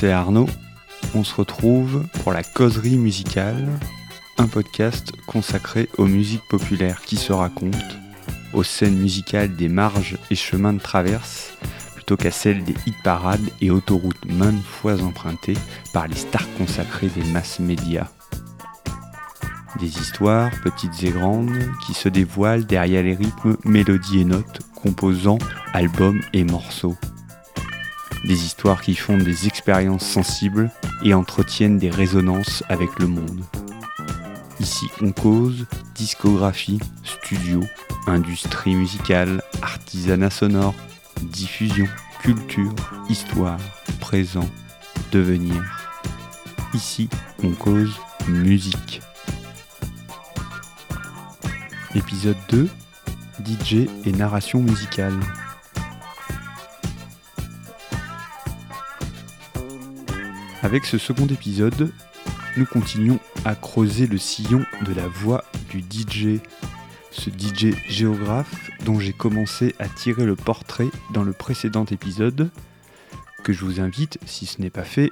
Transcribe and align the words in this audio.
C'est 0.00 0.12
Arnaud. 0.12 0.48
On 1.14 1.24
se 1.24 1.34
retrouve 1.34 2.06
pour 2.22 2.32
la 2.32 2.42
causerie 2.42 2.96
musicale, 2.96 3.68
un 4.38 4.46
podcast 4.46 5.12
consacré 5.26 5.90
aux 5.98 6.06
musiques 6.06 6.48
populaires 6.48 7.02
qui 7.02 7.16
se 7.16 7.34
racontent, 7.34 7.76
aux 8.54 8.62
scènes 8.62 8.96
musicales 8.96 9.54
des 9.56 9.68
marges 9.68 10.16
et 10.30 10.36
chemins 10.36 10.72
de 10.72 10.78
traverse, 10.78 11.52
plutôt 11.96 12.16
qu'à 12.16 12.30
celles 12.30 12.64
des 12.64 12.74
hit 12.86 12.94
parades 13.04 13.46
et 13.60 13.70
autoroutes 13.70 14.24
maintes 14.24 14.64
fois 14.64 15.02
empruntées 15.02 15.58
par 15.92 16.08
les 16.08 16.16
stars 16.16 16.48
consacrées 16.56 17.10
des 17.14 17.30
masses 17.32 17.60
médias. 17.60 18.08
Des 19.80 19.98
histoires, 19.98 20.50
petites 20.64 21.02
et 21.02 21.10
grandes, 21.10 21.52
qui 21.84 21.92
se 21.92 22.08
dévoilent 22.08 22.64
derrière 22.64 23.02
les 23.02 23.16
rythmes, 23.16 23.58
mélodies 23.66 24.22
et 24.22 24.24
notes, 24.24 24.60
composant 24.74 25.38
albums 25.74 26.22
et 26.32 26.44
morceaux. 26.44 26.96
Des 28.24 28.44
histoires 28.44 28.82
qui 28.82 28.94
font 28.94 29.16
des 29.16 29.46
expériences 29.46 30.06
sensibles 30.06 30.70
et 31.02 31.14
entretiennent 31.14 31.78
des 31.78 31.90
résonances 31.90 32.62
avec 32.68 32.98
le 32.98 33.06
monde. 33.06 33.42
Ici, 34.60 34.86
on 35.00 35.12
cause 35.12 35.66
discographie, 35.94 36.78
studio, 37.02 37.62
industrie 38.06 38.74
musicale, 38.74 39.42
artisanat 39.62 40.30
sonore, 40.30 40.74
diffusion, 41.22 41.86
culture, 42.20 42.74
histoire, 43.08 43.58
présent, 44.00 44.48
devenir. 45.12 45.62
Ici, 46.74 47.08
on 47.42 47.52
cause 47.52 47.96
musique. 48.28 49.00
Épisode 51.94 52.36
2 52.50 52.68
DJ 53.44 53.88
et 54.04 54.12
narration 54.12 54.60
musicale. 54.60 55.18
Avec 60.62 60.84
ce 60.84 60.98
second 60.98 61.26
épisode, 61.26 61.90
nous 62.58 62.66
continuons 62.66 63.18
à 63.46 63.54
creuser 63.54 64.06
le 64.06 64.18
sillon 64.18 64.62
de 64.84 64.92
la 64.92 65.08
voix 65.08 65.42
du 65.70 65.80
DJ, 65.80 66.38
ce 67.10 67.30
DJ 67.30 67.74
géographe 67.88 68.70
dont 68.84 69.00
j'ai 69.00 69.14
commencé 69.14 69.74
à 69.78 69.88
tirer 69.88 70.26
le 70.26 70.36
portrait 70.36 70.90
dans 71.14 71.22
le 71.22 71.32
précédent 71.32 71.86
épisode, 71.86 72.50
que 73.42 73.54
je 73.54 73.64
vous 73.64 73.80
invite, 73.80 74.18
si 74.26 74.44
ce 74.44 74.60
n'est 74.60 74.68
pas 74.68 74.84
fait, 74.84 75.10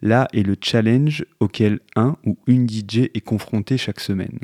Là 0.00 0.28
est 0.32 0.42
le 0.42 0.56
challenge 0.60 1.24
auquel 1.40 1.80
un 1.96 2.16
ou 2.24 2.38
une 2.46 2.68
DJ 2.68 3.10
est 3.14 3.24
confronté 3.24 3.76
chaque 3.76 4.00
semaine. 4.00 4.38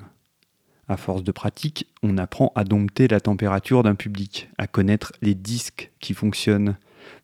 À 0.90 0.96
force 0.96 1.22
de 1.22 1.30
pratique, 1.30 1.86
on 2.02 2.18
apprend 2.18 2.50
à 2.56 2.64
dompter 2.64 3.06
la 3.06 3.20
température 3.20 3.84
d'un 3.84 3.94
public, 3.94 4.50
à 4.58 4.66
connaître 4.66 5.12
les 5.22 5.36
disques 5.36 5.92
qui 6.00 6.14
fonctionnent, 6.14 6.76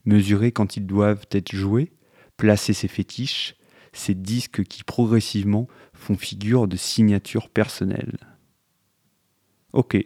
mesurer 0.05 0.53
quand 0.53 0.77
ils 0.77 0.87
doivent 0.87 1.27
être 1.33 1.51
joués, 1.53 1.91
placer 2.37 2.73
ses 2.75 2.87
fétiches, 2.87 3.57
ces 3.93 4.15
disques 4.15 4.63
qui 4.63 4.85
progressivement 4.85 5.67
font 5.95 6.17
figure 6.17 6.69
de 6.69 6.77
signature 6.77 7.49
personnelle. 7.49 8.19
Ok, 9.73 9.97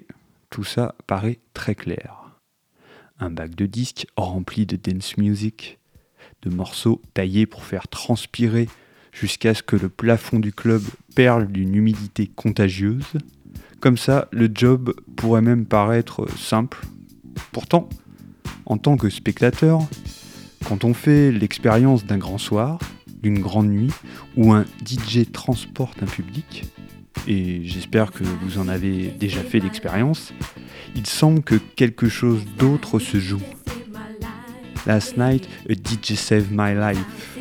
tout 0.49 0.65
ça 0.65 0.95
paraît 1.07 1.41
très 1.53 1.75
clair. 1.75 2.41
Un 3.19 3.29
bac 3.29 3.55
de 3.55 3.67
disques 3.67 4.07
rempli 4.17 4.65
de 4.65 4.77
dance 4.77 5.19
music, 5.19 5.79
de 6.41 6.49
morceaux 6.49 7.03
taillés 7.13 7.45
pour 7.45 7.65
faire 7.65 7.89
transpirer 7.89 8.71
jusqu'à 9.13 9.53
ce 9.53 9.63
que 9.63 9.77
le 9.77 9.91
plafond 9.91 10.39
du 10.39 10.55
club 10.55 10.81
perle 11.15 11.53
d'une 11.53 11.75
humidité 11.75 12.27
contagieuse, 12.27 13.19
comme 13.81 13.97
ça, 13.97 14.29
le 14.31 14.51
job 14.53 14.95
pourrait 15.17 15.43
même 15.43 15.65
paraître 15.65 16.27
simple. 16.39 16.79
Pourtant, 17.53 17.89
en 18.67 18.77
tant 18.77 18.97
que 18.97 19.09
spectateur, 19.09 19.81
quand 20.67 20.85
on 20.85 20.95
fait 20.95 21.33
l'expérience 21.33 22.05
d'un 22.05 22.19
grand 22.19 22.39
soir, 22.39 22.79
d'une 23.23 23.41
grande 23.41 23.69
nuit, 23.69 23.93
où 24.37 24.53
un 24.53 24.65
DJ 24.85 25.31
transporte 25.33 26.03
un 26.03 26.07
public, 26.07 26.65
et 27.27 27.63
j'espère 27.65 28.13
que 28.13 28.25
vous 28.25 28.59
en 28.59 28.69
avez 28.69 29.09
déjà 29.09 29.43
fait 29.43 29.61
l'expérience, 29.61 30.33
il 30.95 31.07
semble 31.07 31.43
que 31.43 31.55
quelque 31.55 32.09
chose 32.09 32.45
d'autre 32.59 32.99
se 32.99 33.19
joue. 33.19 33.43
Last 34.87 35.17
night, 35.17 35.49
a 35.69 35.75
DJ 35.75 36.15
saved 36.15 36.51
my 36.51 36.75
life, 36.75 37.39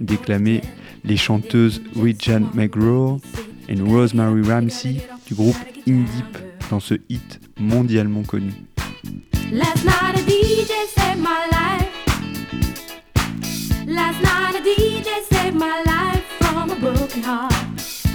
déclamé 0.00 0.62
les 1.04 1.16
chanteuses 1.16 1.80
Regina 1.94 2.40
McGraw 2.54 3.20
et 3.68 3.80
Rosemary 3.80 4.42
Ramsey 4.42 4.96
du 5.26 5.34
groupe 5.34 5.56
In 5.88 6.04
Deep 6.04 6.38
dans 6.70 6.80
ce 6.80 6.94
hit 7.08 7.40
mondialement 7.58 8.22
connu. 8.22 8.52
Last 9.52 9.84
night 9.84 10.14
a 10.14 10.22
DJ 10.22 10.72
saved 10.94 11.18
my 11.18 11.46
life. 11.50 11.88
Last 13.86 14.20
night 14.22 14.54
a 14.54 14.62
DJ 14.62 15.08
saved 15.30 15.56
my 15.56 15.82
life 15.84 16.24
from 16.40 16.70
a 16.70 16.76
broken 16.76 17.22
heart. 17.22 17.52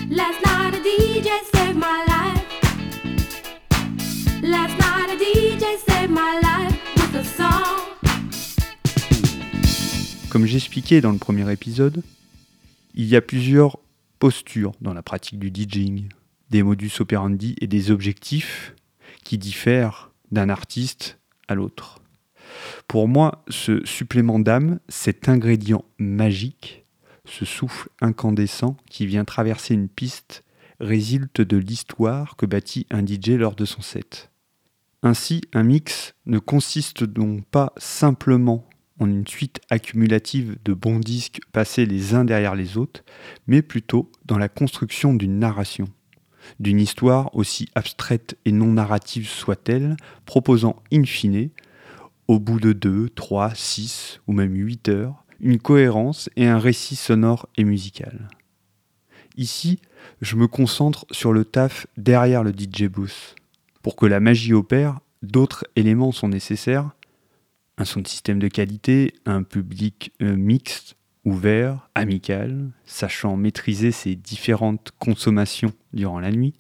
Last 0.10 0.40
night 0.46 0.74
a 0.74 0.82
DJ 0.82 1.30
saved 1.54 1.78
my 1.78 2.06
life. 2.08 2.44
Last 4.42 4.78
night 4.80 5.10
a 5.10 5.18
DJ 5.18 5.78
saved 5.88 6.12
my 6.12 6.40
life 6.42 6.78
with 6.96 7.16
a 7.16 7.24
song. 7.24 7.80
Comme 10.30 10.46
j'expliquais 10.46 11.02
dans 11.02 11.12
le 11.12 11.18
premier 11.18 11.50
épisode, 11.52 12.04
il 12.96 13.06
y 13.06 13.16
a 13.18 13.22
plusieurs 13.22 13.78
postures 14.20 14.74
dans 14.82 14.94
la 14.94 15.02
pratique 15.02 15.40
du 15.40 15.50
DJing 15.50 16.10
des 16.52 16.64
modus 16.64 16.92
operandi 17.00 17.56
et 17.62 17.68
des 17.68 17.90
objectifs 17.92 18.76
qui 19.24 19.38
diffèrent 19.38 20.12
d'un 20.32 20.50
artiste 20.50 21.18
à 21.48 21.56
l'autre. 21.56 22.00
Pour 22.88 23.08
moi, 23.08 23.44
ce 23.48 23.84
supplément 23.86 24.38
d'âme, 24.38 24.80
cet 24.90 25.30
ingrédient 25.30 25.86
magique, 25.98 26.86
ce 27.26 27.46
souffle 27.46 27.90
incandescent 28.02 28.76
qui 28.90 29.06
vient 29.08 29.24
traverser 29.24 29.74
une 29.74 29.88
piste, 29.88 30.44
résulte 30.82 31.40
de 31.42 31.58
l'histoire 31.58 32.36
que 32.36 32.46
bâtit 32.46 32.86
un 32.92 33.06
DJ 33.06 33.30
lors 33.30 33.56
de 33.56 33.66
son 33.66 33.82
set. 33.82 34.30
Ainsi, 35.04 35.42
un 35.54 35.64
mix 35.64 36.16
ne 36.26 36.40
consiste 36.40 37.06
donc 37.06 37.46
pas 37.46 37.72
simplement 37.78 38.68
en 39.00 39.10
une 39.10 39.28
suite 39.28 39.62
accumulative 39.70 40.58
de 40.66 40.74
bons 40.74 41.00
disques 41.00 41.40
passés 41.54 41.86
les 41.86 42.14
uns 42.14 42.26
derrière 42.26 42.56
les 42.56 42.78
autres, 42.78 43.04
mais 43.48 43.62
plutôt 43.62 44.12
dans 44.26 44.38
la 44.38 44.50
construction 44.50 45.14
d'une 45.14 45.40
narration 45.40 45.88
d'une 46.60 46.80
histoire 46.80 47.36
aussi 47.36 47.68
abstraite 47.76 48.38
et 48.46 48.52
non 48.52 48.74
narrative 48.74 49.28
soit-elle, 49.28 49.98
proposant 50.26 50.76
in 50.92 51.04
fine, 51.04 51.50
au 52.28 52.40
bout 52.40 52.60
de 52.60 52.74
2, 52.74 53.10
3, 53.10 53.54
6 53.56 54.22
ou 54.28 54.34
même 54.34 54.56
8 54.56 54.90
heures, 54.90 55.26
une 55.40 55.60
cohérence 55.60 56.30
et 56.36 56.48
un 56.48 56.60
récit 56.60 56.96
sonore 56.96 57.48
et 57.58 57.64
musical. 57.64 58.30
Ici, 59.38 59.80
je 60.22 60.36
me 60.36 60.48
concentre 60.48 61.06
sur 61.12 61.34
le 61.34 61.46
taf 61.46 61.88
derrière 61.98 62.44
le 62.44 62.52
DJ 62.52 62.86
booth. 62.86 63.36
Pour 63.82 63.96
que 63.96 64.06
la 64.06 64.20
magie 64.20 64.54
opère, 64.54 65.00
d'autres 65.24 65.66
éléments 65.76 66.12
sont 66.12 66.28
nécessaires. 66.28 66.92
Un 67.78 67.86
son 67.86 68.02
de 68.02 68.08
système 68.08 68.40
de 68.40 68.48
qualité, 68.48 69.14
un 69.26 69.44
public 69.44 70.12
euh, 70.22 70.36
mixte, 70.36 70.96
ouvert, 71.26 71.90
amical, 71.96 72.72
sachant 72.86 73.38
maîtriser 73.38 73.92
ses 73.92 74.16
différentes 74.16 74.92
consommations 75.00 75.74
durant 75.94 76.20
la 76.20 76.32
nuit. 76.32 76.54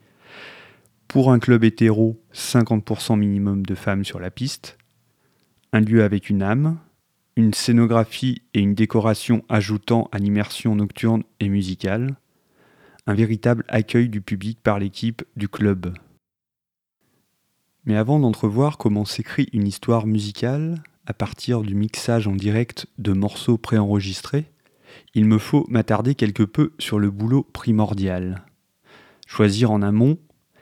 Pour 1.07 1.31
un 1.31 1.39
club 1.39 1.63
hétéro, 1.63 2.21
50% 2.33 3.17
minimum 3.17 3.65
de 3.65 3.75
femmes 3.75 4.05
sur 4.05 4.19
la 4.19 4.31
piste. 4.31 4.77
Un 5.73 5.81
lieu 5.81 6.03
avec 6.03 6.29
une 6.29 6.43
âme, 6.43 6.77
une 7.35 7.53
scénographie 7.53 8.41
et 8.53 8.59
une 8.59 8.75
décoration 8.75 9.43
ajoutant 9.49 10.09
à 10.11 10.19
l'immersion 10.19 10.75
nocturne 10.75 11.23
et 11.39 11.49
musicale. 11.49 12.15
Un 13.07 13.13
véritable 13.13 13.65
accueil 13.67 14.09
du 14.09 14.21
public 14.21 14.59
par 14.61 14.79
l'équipe 14.79 15.23
du 15.35 15.47
club. 15.49 15.93
Mais 17.85 17.95
avant 17.97 18.19
d'entrevoir 18.19 18.77
comment 18.77 19.05
s'écrit 19.05 19.49
une 19.53 19.67
histoire 19.67 20.05
musicale, 20.05 20.83
à 21.07 21.13
partir 21.13 21.61
du 21.61 21.73
mixage 21.73 22.27
en 22.27 22.35
direct 22.35 22.85
de 22.99 23.11
morceaux 23.11 23.57
préenregistrés, 23.57 24.50
il 25.13 25.25
me 25.25 25.37
faut 25.37 25.65
m'attarder 25.69 26.15
quelque 26.15 26.43
peu 26.43 26.71
sur 26.79 26.99
le 26.99 27.11
boulot 27.11 27.43
primordial. 27.51 28.45
Choisir 29.27 29.71
en 29.71 29.81
amont 29.81 30.17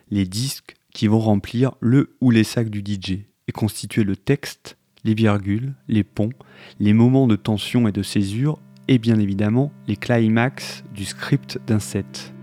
les 0.09 0.25
disques 0.25 0.75
qui 0.93 1.07
vont 1.07 1.19
remplir 1.19 1.73
le 1.79 2.15
ou 2.19 2.31
les 2.31 2.43
sacs 2.43 2.69
du 2.69 2.79
DJ 2.79 3.25
est 3.47 3.51
constitué 3.51 4.03
le 4.03 4.15
texte, 4.15 4.77
les 5.03 5.13
virgules, 5.13 5.75
les 5.87 6.03
ponts, 6.03 6.33
les 6.79 6.93
moments 6.93 7.27
de 7.27 7.35
tension 7.35 7.87
et 7.87 7.91
de 7.91 8.03
césure, 8.03 8.59
et 8.87 8.97
bien 8.97 9.19
évidemment 9.19 9.71
les 9.87 9.95
climax 9.95 10.83
du 10.93 11.05
script 11.05 11.59
d'un 11.67 11.79
set. 11.79 12.33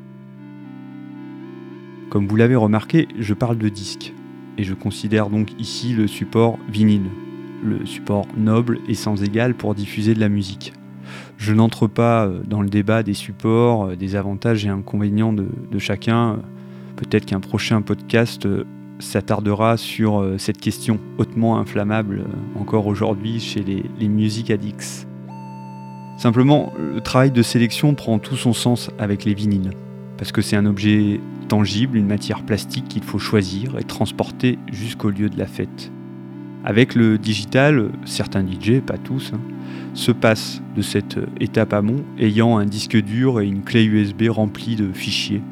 Comme 2.09 2.29
vous 2.29 2.37
l'avez 2.37 2.55
remarqué, 2.55 3.09
je 3.19 3.35
parle 3.35 3.59
de 3.59 3.69
disque, 3.69 4.15
et 4.59 4.63
je 4.63 4.75
considère 4.75 5.29
donc 5.29 5.61
ici 5.61 5.93
le 5.93 6.07
support 6.07 6.57
vinyle, 6.69 7.11
le 7.65 7.85
support 7.85 8.27
noble 8.37 8.79
et 8.89 8.95
sans 8.95 9.25
égal 9.25 9.57
pour 9.57 9.75
diffuser 9.75 10.15
de 10.15 10.21
la 10.21 10.29
musique. 10.29 10.73
Je 11.39 11.53
n'entre 11.53 11.87
pas 11.87 12.27
euh, 12.27 12.41
dans 12.47 12.63
le 12.63 12.69
débat 12.69 13.03
des 13.03 13.15
supports, 13.15 13.87
euh, 13.87 13.97
des 13.97 14.17
avantages 14.17 14.65
et 14.65 14.69
inconvénients 14.69 15.33
de, 15.33 15.47
chacun. 15.79 16.39
Peut-être 16.97 17.27
qu'un 17.27 17.41
prochain 17.41 17.83
podcast 17.83 18.47
euh, 18.47 18.65
s'attardera 18.99 19.77
sur 19.77 20.27
cette 20.39 20.59
question 20.59 20.99
hautement 21.19 21.59
inflammable 21.59 22.25
encore 22.59 22.87
aujourd'hui 22.87 23.41
chez 23.41 23.63
les, 23.63 23.85
les 23.99 24.09
music 24.09 24.51
addicts. 24.51 25.07
Simplement, 26.17 26.73
le 26.79 27.03
travail 27.03 27.31
de 27.31 27.43
sélection 27.43 27.95
prend 27.95 28.19
tout 28.19 28.37
son 28.37 28.55
sens 28.55 28.91
avec 28.99 29.27
les 29.27 29.35
vinyles, 29.35 29.73
parce 30.17 30.33
que 30.33 30.41
c'est 30.41 30.57
un 30.57 30.65
objet 30.65 31.21
tangible, 31.49 31.99
une 31.99 32.07
matière 32.07 32.43
plastique 32.43 32.89
qu'il 32.89 33.03
faut 33.03 33.19
choisir 33.19 33.79
et 33.79 33.85
transporter 33.85 34.59
jusqu'au 34.73 35.11
lieu 35.11 35.29
de 35.29 35.39
la 35.39 35.47
fête. 35.47 35.93
Avec 36.69 36.97
le 36.97 37.17
digital, 37.17 37.93
certains 38.07 38.45
DJ, 38.45 38.81
pas 38.85 38.99
tous, 38.99 39.33
hein, 39.33 39.41
se 39.95 40.11
passent 40.11 40.61
de 40.75 40.83
cette 40.83 41.17
étape 41.39 41.73
amont 41.73 42.05
ayant 42.19 42.59
un 42.59 42.67
disque 42.67 42.97
dur 42.97 43.41
et 43.41 43.47
une 43.47 43.63
clé 43.63 43.85
USB 43.85 44.25
remplie 44.29 44.75
de 44.75 44.93
fichiers, 44.93 45.43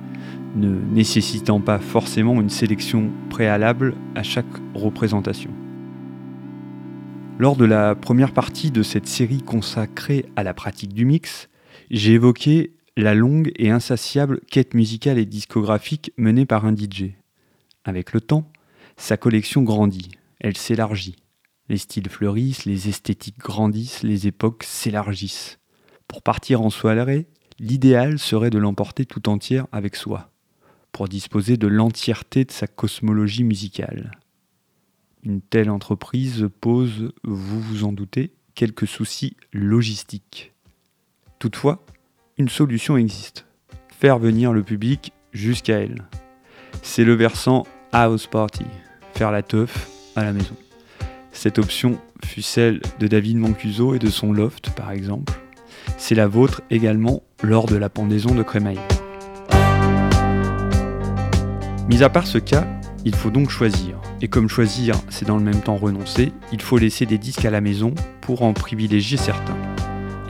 ne 0.56 0.76
nécessitant 0.92 1.60
pas 1.60 1.78
forcément 1.78 2.40
une 2.40 2.50
sélection 2.50 3.12
préalable 3.30 3.94
à 4.16 4.24
chaque 4.24 4.44
représentation. 4.74 5.52
Lors 7.38 7.54
de 7.54 7.64
la 7.64 7.94
première 7.94 8.32
partie 8.32 8.72
de 8.72 8.82
cette 8.82 9.06
série 9.06 9.40
consacrée 9.40 10.26
à 10.34 10.42
la 10.42 10.52
pratique 10.52 10.94
du 10.94 11.04
mix, 11.04 11.48
j'ai 11.92 12.14
évoqué 12.14 12.72
la 12.96 13.14
longue 13.14 13.52
et 13.54 13.70
insatiable 13.70 14.40
quête 14.50 14.74
musicale 14.74 15.18
et 15.18 15.26
discographique 15.26 16.12
menée 16.16 16.44
par 16.44 16.64
un 16.66 16.74
DJ. 16.74 17.12
Avec 17.84 18.14
le 18.14 18.20
temps, 18.20 18.50
sa 18.96 19.16
collection 19.16 19.62
grandit, 19.62 20.10
elle 20.44 20.58
s'élargit. 20.58 21.16
Les 21.70 21.78
styles 21.78 22.10
fleurissent, 22.10 22.66
les 22.66 22.90
esthétiques 22.90 23.38
grandissent, 23.38 24.02
les 24.02 24.26
époques 24.26 24.62
s'élargissent. 24.62 25.58
Pour 26.06 26.20
partir 26.20 26.60
en 26.60 26.68
soirée, 26.68 27.26
l'idéal 27.58 28.18
serait 28.18 28.50
de 28.50 28.58
l'emporter 28.58 29.06
tout 29.06 29.30
entière 29.30 29.66
avec 29.72 29.96
soi, 29.96 30.30
pour 30.92 31.08
disposer 31.08 31.56
de 31.56 31.66
l'entièreté 31.66 32.44
de 32.44 32.52
sa 32.52 32.66
cosmologie 32.66 33.42
musicale. 33.42 34.10
Une 35.22 35.40
telle 35.40 35.70
entreprise 35.70 36.50
pose, 36.60 37.14
vous 37.22 37.60
vous 37.62 37.84
en 37.84 37.92
doutez, 37.92 38.34
quelques 38.54 38.86
soucis 38.86 39.38
logistiques. 39.54 40.52
Toutefois, 41.38 41.86
une 42.36 42.50
solution 42.50 42.98
existe. 42.98 43.46
Faire 43.88 44.18
venir 44.18 44.52
le 44.52 44.62
public 44.62 45.14
jusqu'à 45.32 45.78
elle. 45.78 46.06
C'est 46.82 47.04
le 47.04 47.14
versant 47.14 47.62
house 47.92 48.26
party, 48.26 48.66
faire 49.14 49.30
la 49.30 49.42
teuf 49.42 49.93
à 50.16 50.24
la 50.24 50.32
maison. 50.32 50.54
Cette 51.32 51.58
option 51.58 51.98
fut 52.24 52.42
celle 52.42 52.80
de 53.00 53.06
David 53.06 53.38
Mancuso 53.38 53.94
et 53.94 53.98
de 53.98 54.08
son 54.08 54.32
loft 54.32 54.70
par 54.70 54.92
exemple. 54.92 55.32
C'est 55.98 56.14
la 56.14 56.26
vôtre 56.26 56.62
également 56.70 57.22
lors 57.42 57.66
de 57.66 57.76
la 57.76 57.88
pendaison 57.88 58.34
de 58.34 58.42
crémaillère. 58.42 58.82
Mis 61.88 62.02
à 62.02 62.08
part 62.08 62.26
ce 62.26 62.38
cas, 62.38 62.66
il 63.04 63.14
faut 63.14 63.30
donc 63.30 63.50
choisir. 63.50 64.00
Et 64.22 64.28
comme 64.28 64.48
choisir, 64.48 64.94
c'est 65.10 65.26
dans 65.26 65.36
le 65.36 65.42
même 65.44 65.60
temps 65.60 65.76
renoncer, 65.76 66.32
il 66.52 66.62
faut 66.62 66.78
laisser 66.78 67.04
des 67.04 67.18
disques 67.18 67.44
à 67.44 67.50
la 67.50 67.60
maison 67.60 67.94
pour 68.22 68.42
en 68.42 68.54
privilégier 68.54 69.18
certains. 69.18 69.58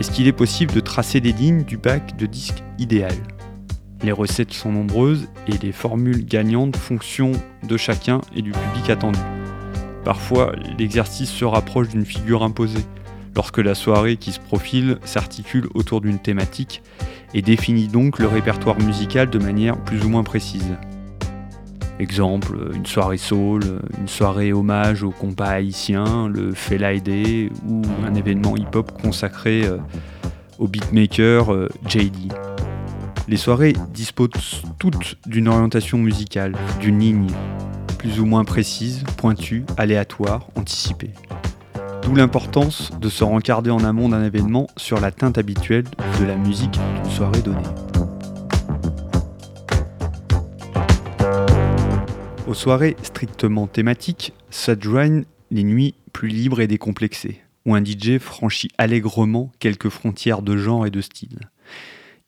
Est-ce 0.01 0.11
qu'il 0.11 0.27
est 0.27 0.33
possible 0.33 0.73
de 0.73 0.81
tracer 0.81 1.21
des 1.21 1.33
lignes 1.33 1.63
du 1.63 1.77
bac 1.77 2.17
de 2.17 2.27
disque 2.27 2.65
idéal? 2.79 3.15
Les 4.03 4.11
recettes 4.11 4.53
sont 4.53 4.73
nombreuses 4.73 5.29
et 5.47 5.57
les 5.59 5.73
formules 5.73 6.27
gagnantes 6.27 6.77
fonction 6.77 7.33
de 7.63 7.77
chacun 7.77 8.21
et 8.35 8.43
du 8.43 8.51
public 8.51 8.91
attendu. 8.91 9.21
Parfois, 10.05 10.53
l'exercice 10.79 11.31
se 11.31 11.45
rapproche 11.45 11.89
d'une 11.89 12.05
figure 12.05 12.43
imposée, 12.43 12.85
lorsque 13.35 13.59
la 13.59 13.75
soirée 13.75 14.17
qui 14.17 14.33
se 14.33 14.41
profile 14.41 14.99
s'articule 15.05 15.67
autour 15.75 16.01
d'une 16.01 16.19
thématique 16.19 16.83
et 17.33 17.43
définit 17.43 17.89
donc 17.89 18.19
le 18.19 18.27
répertoire 18.27 18.79
musical 18.81 19.31
de 19.31 19.39
manière 19.39 19.77
plus 19.77 20.05
ou 20.05 20.09
moins 20.09 20.23
précise. 20.23 20.77
Exemple, 22.01 22.71
une 22.75 22.87
soirée 22.87 23.19
soul, 23.19 23.63
une 24.01 24.09
soirée 24.09 24.53
hommage 24.53 25.05
au 25.05 25.11
compas 25.11 25.47
haïtien, 25.47 26.29
le 26.29 26.53
Fela 26.53 26.93
ou 26.93 27.83
un 28.05 28.15
événement 28.15 28.57
hip-hop 28.57 29.01
consacré 29.01 29.65
euh, 29.65 29.79
au 30.59 30.67
beatmaker 30.67 31.53
euh, 31.53 31.69
JD. 31.89 32.33
Les 33.29 33.37
soirées 33.37 33.75
disposent 33.93 34.63
toutes 34.79 35.17
d'une 35.27 35.49
orientation 35.49 35.99
musicale, 35.99 36.55
d'une 36.81 36.99
ligne, 36.99 37.29
plus 38.05 38.21
ou 38.21 38.27
moins 38.27 38.45
précise, 38.45 39.03
pointue, 39.17 39.65
aléatoire, 39.79 40.49
anticipée. 40.57 41.13
D'où 42.03 42.15
l'importance 42.15 42.91
de 43.01 43.09
se 43.09 43.25
rencarder 43.25 43.71
en 43.71 43.83
amont 43.83 44.11
d'un 44.11 44.23
événement 44.23 44.67
sur 44.77 45.01
la 45.01 45.11
teinte 45.11 45.39
habituelle 45.39 45.87
de 46.21 46.27
la 46.27 46.37
musique 46.37 46.73
d'une 46.73 47.11
soirée 47.11 47.41
donnée. 47.41 47.63
Aux 52.47 52.53
soirées 52.53 52.95
strictement 53.03 53.67
thématiques 53.67 54.35
s'adjoignent 54.51 55.25
les 55.51 55.65
nuits 55.65 55.95
plus 56.13 56.29
libres 56.29 56.61
et 56.61 56.67
décomplexées, 56.67 57.41
où 57.65 57.75
un 57.75 57.83
DJ 57.83 58.19
franchit 58.19 58.69
allègrement 58.77 59.51
quelques 59.61 59.89
frontières 59.89 60.43
de 60.43 60.59
genre 60.59 60.85
et 60.85 60.91
de 60.91 61.01
style. 61.01 61.39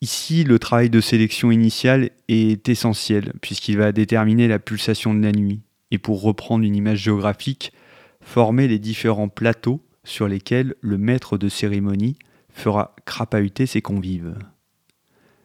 Ici, 0.00 0.42
le 0.42 0.58
travail 0.58 0.88
de 0.88 1.02
sélection 1.02 1.50
initiale 1.50 2.10
est 2.28 2.66
essentiel, 2.66 3.34
puisqu'il 3.42 3.76
va 3.76 3.92
déterminer 3.92 4.48
la 4.48 4.58
pulsation 4.58 5.12
de 5.12 5.22
la 5.22 5.32
nuit, 5.32 5.60
et 5.90 5.98
pour 5.98 6.22
reprendre 6.22 6.64
une 6.64 6.76
image 6.76 6.98
géographique, 6.98 7.72
former 8.20 8.68
les 8.68 8.78
différents 8.78 9.28
plateaux 9.28 9.82
sur 10.04 10.28
lesquels 10.28 10.74
le 10.80 10.98
maître 10.98 11.38
de 11.38 11.48
cérémonie 11.48 12.16
fera 12.48 12.94
crapahuter 13.04 13.66
ses 13.66 13.82
convives. 13.82 14.36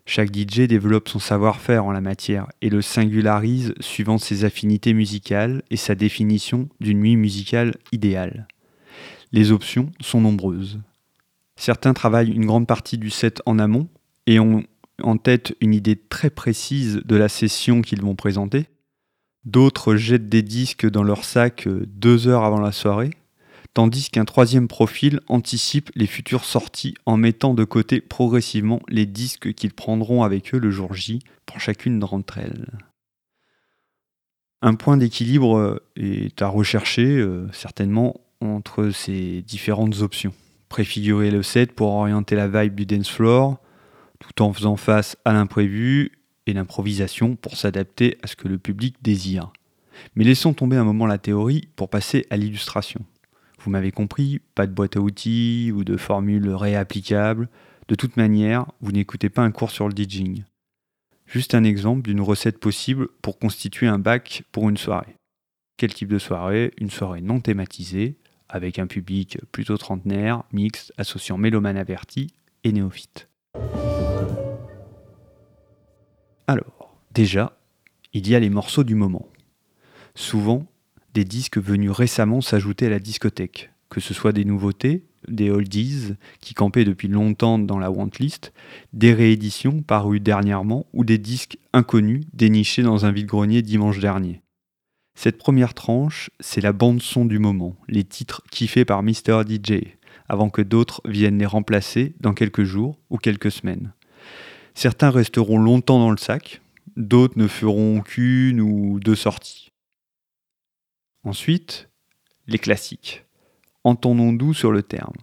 Chaque 0.05 0.35
DJ 0.35 0.61
développe 0.61 1.09
son 1.09 1.19
savoir-faire 1.19 1.85
en 1.85 1.91
la 1.91 2.01
matière 2.01 2.47
et 2.61 2.69
le 2.69 2.81
singularise 2.81 3.73
suivant 3.79 4.17
ses 4.17 4.45
affinités 4.45 4.93
musicales 4.93 5.61
et 5.69 5.77
sa 5.77 5.95
définition 5.95 6.69
d'une 6.79 6.99
nuit 6.99 7.15
musicale 7.15 7.75
idéale. 7.91 8.47
Les 9.31 9.51
options 9.51 9.91
sont 10.01 10.19
nombreuses. 10.19 10.79
Certains 11.55 11.93
travaillent 11.93 12.31
une 12.31 12.45
grande 12.45 12.67
partie 12.67 12.97
du 12.97 13.09
set 13.09 13.41
en 13.45 13.59
amont 13.59 13.87
et 14.25 14.39
ont 14.39 14.63
en 15.01 15.17
tête 15.17 15.55
une 15.61 15.73
idée 15.73 15.95
très 15.95 16.29
précise 16.29 17.01
de 17.05 17.15
la 17.15 17.29
session 17.29 17.81
qu'ils 17.81 18.01
vont 18.01 18.15
présenter. 18.15 18.65
D'autres 19.45 19.95
jettent 19.95 20.29
des 20.29 20.43
disques 20.43 20.89
dans 20.89 21.03
leur 21.03 21.23
sac 21.23 21.67
euh, 21.67 21.85
deux 21.87 22.27
heures 22.27 22.43
avant 22.43 22.59
la 22.59 22.71
soirée 22.71 23.11
tandis 23.73 24.09
qu'un 24.09 24.25
troisième 24.25 24.67
profil 24.67 25.19
anticipe 25.27 25.91
les 25.95 26.07
futures 26.07 26.43
sorties 26.43 26.95
en 27.05 27.17
mettant 27.17 27.53
de 27.53 27.63
côté 27.63 28.01
progressivement 28.01 28.81
les 28.89 29.05
disques 29.05 29.53
qu'ils 29.53 29.73
prendront 29.73 30.23
avec 30.23 30.53
eux 30.53 30.59
le 30.59 30.71
jour 30.71 30.93
J 30.93 31.19
pour 31.45 31.59
chacune 31.59 31.99
d'entre 31.99 32.37
elles. 32.37 32.67
Un 34.61 34.75
point 34.75 34.97
d'équilibre 34.97 35.57
euh, 35.57 35.79
est 35.95 36.41
à 36.41 36.47
rechercher 36.47 37.05
euh, 37.05 37.47
certainement 37.51 38.21
entre 38.41 38.89
ces 38.91 39.41
différentes 39.41 40.01
options. 40.01 40.33
Préfigurer 40.69 41.31
le 41.31 41.43
set 41.43 41.71
pour 41.73 41.89
orienter 41.89 42.35
la 42.35 42.47
vibe 42.47 42.75
du 42.75 42.85
dance 42.85 43.09
floor, 43.09 43.59
tout 44.19 44.41
en 44.41 44.53
faisant 44.53 44.77
face 44.77 45.17
à 45.25 45.33
l'imprévu 45.33 46.11
et 46.47 46.53
l'improvisation 46.53 47.35
pour 47.35 47.57
s'adapter 47.57 48.17
à 48.23 48.27
ce 48.27 48.35
que 48.35 48.47
le 48.47 48.57
public 48.57 48.95
désire. 49.01 49.51
Mais 50.15 50.23
laissons 50.23 50.53
tomber 50.53 50.77
un 50.77 50.83
moment 50.83 51.05
la 51.05 51.17
théorie 51.17 51.67
pour 51.75 51.89
passer 51.89 52.25
à 52.29 52.37
l'illustration. 52.37 53.05
Vous 53.59 53.69
m'avez 53.69 53.91
compris, 53.91 54.39
pas 54.55 54.65
de 54.65 54.73
boîte 54.73 54.97
à 54.97 55.01
outils 55.01 55.71
ou 55.73 55.83
de 55.83 55.97
formule 55.97 56.49
réapplicable. 56.49 57.49
De 57.87 57.95
toute 57.95 58.17
manière, 58.17 58.65
vous 58.81 58.91
n'écoutez 58.91 59.29
pas 59.29 59.43
un 59.43 59.51
cours 59.51 59.71
sur 59.71 59.87
le 59.87 59.93
DJing. 59.95 60.43
Juste 61.25 61.53
un 61.53 61.63
exemple 61.63 62.01
d'une 62.01 62.21
recette 62.21 62.59
possible 62.59 63.07
pour 63.21 63.37
constituer 63.37 63.87
un 63.87 63.99
bac 63.99 64.43
pour 64.51 64.69
une 64.69 64.77
soirée. 64.77 65.15
Quel 65.77 65.93
type 65.93 66.09
de 66.09 66.19
soirée? 66.19 66.73
Une 66.77 66.89
soirée 66.89 67.21
non 67.21 67.39
thématisée, 67.39 68.17
avec 68.49 68.79
un 68.79 68.87
public 68.87 69.37
plutôt 69.51 69.77
trentenaire, 69.77 70.43
mixte, 70.51 70.93
associant 70.97 71.37
mélomane 71.37 71.77
averti 71.77 72.27
et 72.63 72.71
néophyte. 72.71 73.29
Alors, 76.51 76.93
déjà, 77.13 77.57
il 78.11 78.27
y 78.27 78.35
a 78.35 78.39
les 78.41 78.49
morceaux 78.49 78.83
du 78.83 78.93
moment. 78.93 79.25
Souvent, 80.15 80.65
des 81.13 81.23
disques 81.23 81.57
venus 81.57 81.91
récemment 81.91 82.41
s'ajouter 82.41 82.87
à 82.87 82.89
la 82.89 82.99
discothèque, 82.99 83.71
que 83.87 84.01
ce 84.01 84.13
soit 84.13 84.33
des 84.33 84.43
nouveautés, 84.43 85.05
des 85.29 85.49
oldies 85.49 86.15
qui 86.41 86.53
campaient 86.53 86.83
depuis 86.83 87.07
longtemps 87.07 87.57
dans 87.57 87.79
la 87.79 87.89
wantlist, 87.89 88.51
des 88.91 89.13
rééditions 89.13 89.81
parues 89.81 90.19
dernièrement 90.19 90.87
ou 90.91 91.05
des 91.05 91.17
disques 91.17 91.57
inconnus 91.71 92.25
dénichés 92.33 92.83
dans 92.83 93.05
un 93.05 93.13
vide-grenier 93.13 93.61
dimanche 93.61 93.99
dernier. 93.99 94.41
Cette 95.15 95.37
première 95.37 95.73
tranche, 95.73 96.31
c'est 96.41 96.59
la 96.59 96.73
bande-son 96.73 97.23
du 97.23 97.39
moment, 97.39 97.77
les 97.87 98.03
titres 98.03 98.43
kiffés 98.51 98.83
par 98.83 99.03
Mr. 99.03 99.43
DJ, 99.47 99.95
avant 100.27 100.49
que 100.49 100.61
d'autres 100.61 101.01
viennent 101.05 101.39
les 101.39 101.45
remplacer 101.45 102.13
dans 102.19 102.33
quelques 102.33 102.65
jours 102.65 102.99
ou 103.09 103.15
quelques 103.15 103.53
semaines. 103.53 103.93
Certains 104.73 105.09
resteront 105.09 105.59
longtemps 105.59 105.99
dans 105.99 106.11
le 106.11 106.17
sac, 106.17 106.61
d'autres 106.95 107.37
ne 107.37 107.47
feront 107.47 108.01
qu'une 108.01 108.61
ou 108.61 108.99
deux 108.99 109.15
sorties. 109.15 109.71
Ensuite, 111.23 111.89
les 112.47 112.57
classiques. 112.57 113.25
Entendons-nous 113.83 114.53
sur 114.53 114.71
le 114.71 114.83
terme. 114.83 115.15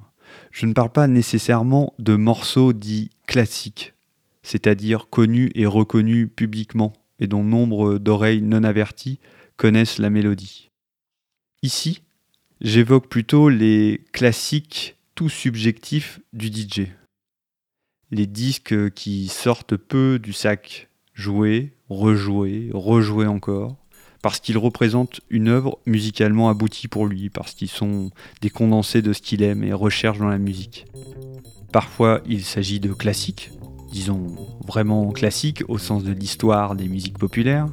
Je 0.51 0.67
ne 0.67 0.73
parle 0.73 0.91
pas 0.91 1.07
nécessairement 1.07 1.95
de 1.99 2.15
morceaux 2.15 2.73
dits 2.73 3.11
classiques, 3.27 3.95
c'est-à-dire 4.43 5.09
connus 5.09 5.51
et 5.55 5.67
reconnus 5.67 6.29
publiquement 6.35 6.93
et 7.19 7.27
dont 7.27 7.43
nombre 7.43 7.99
d'oreilles 7.99 8.43
non 8.43 8.65
averties 8.65 9.19
connaissent 9.57 9.99
la 9.99 10.11
mélodie. 10.11 10.71
Ici, 11.63 12.03
j'évoque 12.61 13.09
plutôt 13.09 13.49
les 13.49 14.05
classiques 14.13 14.97
tout 15.15 15.29
subjectifs 15.29 16.21
du 16.33 16.47
DJ. 16.47 16.87
Les 18.11 18.27
disques 18.27 18.91
qui 18.95 19.29
sortent 19.29 19.77
peu 19.77 20.19
du 20.19 20.33
sac, 20.33 20.89
joués, 21.13 21.75
rejoués, 21.91 22.71
rejoués 22.73 23.27
encore, 23.27 23.77
parce 24.23 24.41
qu'ils 24.41 24.57
représentent 24.57 25.21
une 25.29 25.49
œuvre 25.49 25.79
musicalement 25.85 26.49
aboutie 26.49 26.89
pour 26.89 27.07
lui, 27.07 27.29
parce 27.29 27.53
qu'ils 27.53 27.69
sont 27.69 28.11
des 28.41 28.49
condensés 28.49 29.03
de 29.03 29.13
ce 29.13 29.21
qu'il 29.21 29.43
aime 29.43 29.63
et 29.63 29.75
recherche 29.75 30.19
dans 30.19 30.29
la 30.29 30.39
musique. 30.39 30.87
Parfois, 31.71 32.23
il 32.27 32.45
s'agit 32.45 32.81
de 32.81 32.95
classiques, 32.95 33.51
disons 33.93 34.35
vraiment 34.67 35.11
classiques 35.11 35.63
au 35.69 35.77
sens 35.77 36.03
de 36.03 36.13
l'histoire 36.13 36.77
des 36.77 36.89
musiques 36.89 37.19
populaires. 37.19 37.69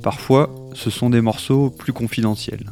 Parfois, 0.00 0.54
ce 0.74 0.90
sont 0.90 1.10
des 1.10 1.20
morceaux 1.20 1.70
plus 1.70 1.92
confidentiels. 1.92 2.70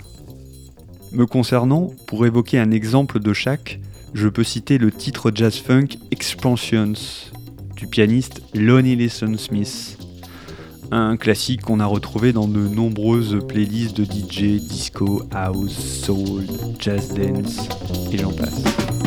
Me 1.11 1.27
concernant, 1.27 1.91
pour 2.07 2.25
évoquer 2.25 2.61
un 2.61 2.71
exemple 2.71 3.19
de 3.19 3.33
chaque, 3.33 3.81
je 4.15 4.29
peux 4.29 4.45
citer 4.45 4.79
le 4.79 4.91
titre 4.91 5.33
jazz 5.35 5.57
funk 5.57 5.89
Expansions 6.11 6.95
du 7.77 7.89
pianiste 7.89 8.41
Lonnie 8.55 8.97
Listen 8.97 9.37
Smith, 9.37 9.99
un 10.93 11.17
classique 11.17 11.63
qu'on 11.63 11.81
a 11.81 11.87
retrouvé 11.87 12.33
dans 12.33 12.47
de 12.47 12.61
nombreuses 12.61 13.39
playlists 13.47 13.97
de 13.97 14.05
DJ, 14.05 14.63
disco, 14.63 15.23
house, 15.33 15.77
soul, 15.77 16.45
jazz 16.79 17.09
dance 17.09 17.69
et 18.13 18.19
j'en 18.19 18.33
passe. 18.33 19.04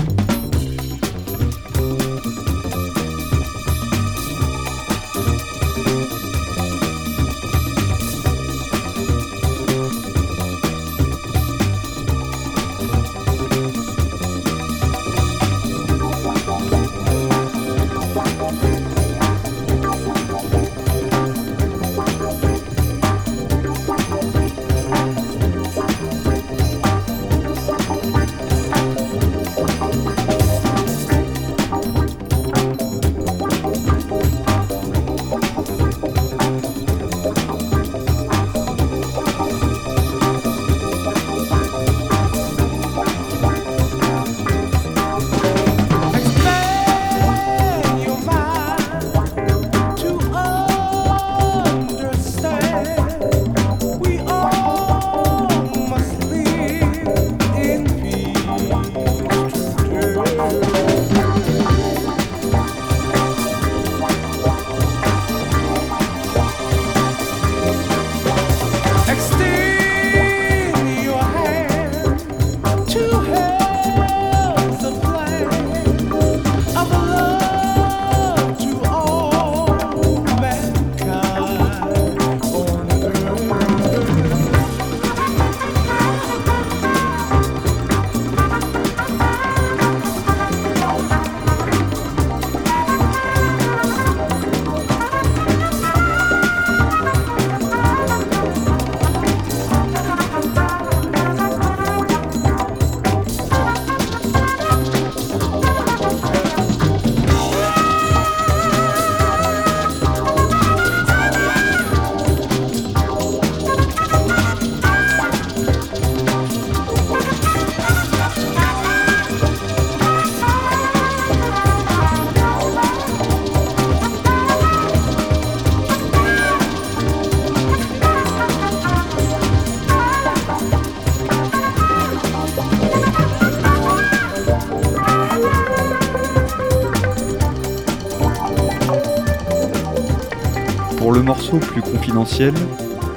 Plus 141.55 141.81
confidentiel, 141.81 142.53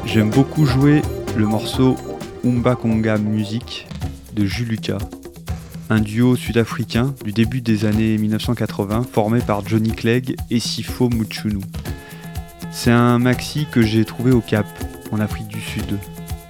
j'aime 0.04 0.30
beaucoup 0.30 0.64
jouer 0.64 1.02
le 1.36 1.46
morceau 1.46 1.96
Umba 2.44 2.76
Konga 2.76 3.18
Music 3.18 3.88
de 4.34 4.46
Juluka, 4.46 4.98
un 5.88 6.00
duo 6.00 6.36
sud-africain 6.36 7.12
du 7.24 7.32
début 7.32 7.60
des 7.60 7.86
années 7.86 8.16
1980 8.18 9.04
formé 9.12 9.40
par 9.40 9.66
Johnny 9.66 9.90
Clegg 9.90 10.36
et 10.48 10.60
Sifo 10.60 11.08
Muchunu. 11.08 11.60
C'est 12.70 12.92
un 12.92 13.18
maxi 13.18 13.66
que 13.70 13.82
j'ai 13.82 14.04
trouvé 14.04 14.30
au 14.30 14.40
Cap, 14.40 14.66
en 15.10 15.18
Afrique 15.18 15.48
du 15.48 15.60
Sud, 15.60 15.98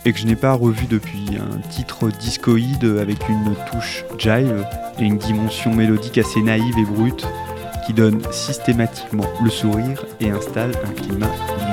et 0.05 0.13
que 0.13 0.19
je 0.19 0.27
n'ai 0.27 0.37
pas 0.37 0.53
revu 0.53 0.85
depuis. 0.87 1.39
Un 1.39 1.61
titre 1.71 2.09
discoïde 2.09 2.85
avec 3.01 3.27
une 3.31 3.55
touche 3.71 4.05
jive 4.19 4.67
et 4.99 5.05
une 5.05 5.17
dimension 5.17 5.75
mélodique 5.75 6.19
assez 6.19 6.43
naïve 6.43 6.79
et 6.79 6.85
brute 6.85 7.27
qui 7.87 7.95
donne 7.95 8.21
systématiquement 8.33 9.27
le 9.43 9.49
sourire 9.49 10.05
et 10.21 10.29
installe 10.29 10.73
un 10.85 10.93
climat 10.93 11.31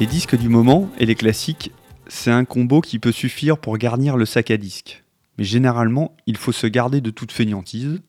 Les 0.00 0.06
disques 0.06 0.36
du 0.36 0.48
moment 0.48 0.88
et 0.98 1.04
les 1.04 1.14
classiques, 1.14 1.70
c'est 2.06 2.30
un 2.30 2.46
combo 2.46 2.80
qui 2.80 2.98
peut 2.98 3.12
suffire 3.12 3.58
pour 3.58 3.76
garnir 3.76 4.16
le 4.16 4.24
sac 4.24 4.50
à 4.50 4.56
disques. 4.56 5.04
Mais 5.36 5.44
généralement, 5.44 6.16
il 6.26 6.38
faut 6.38 6.52
se 6.52 6.66
garder 6.66 7.02
de 7.02 7.10
toute 7.10 7.32
fainéantise, 7.32 8.00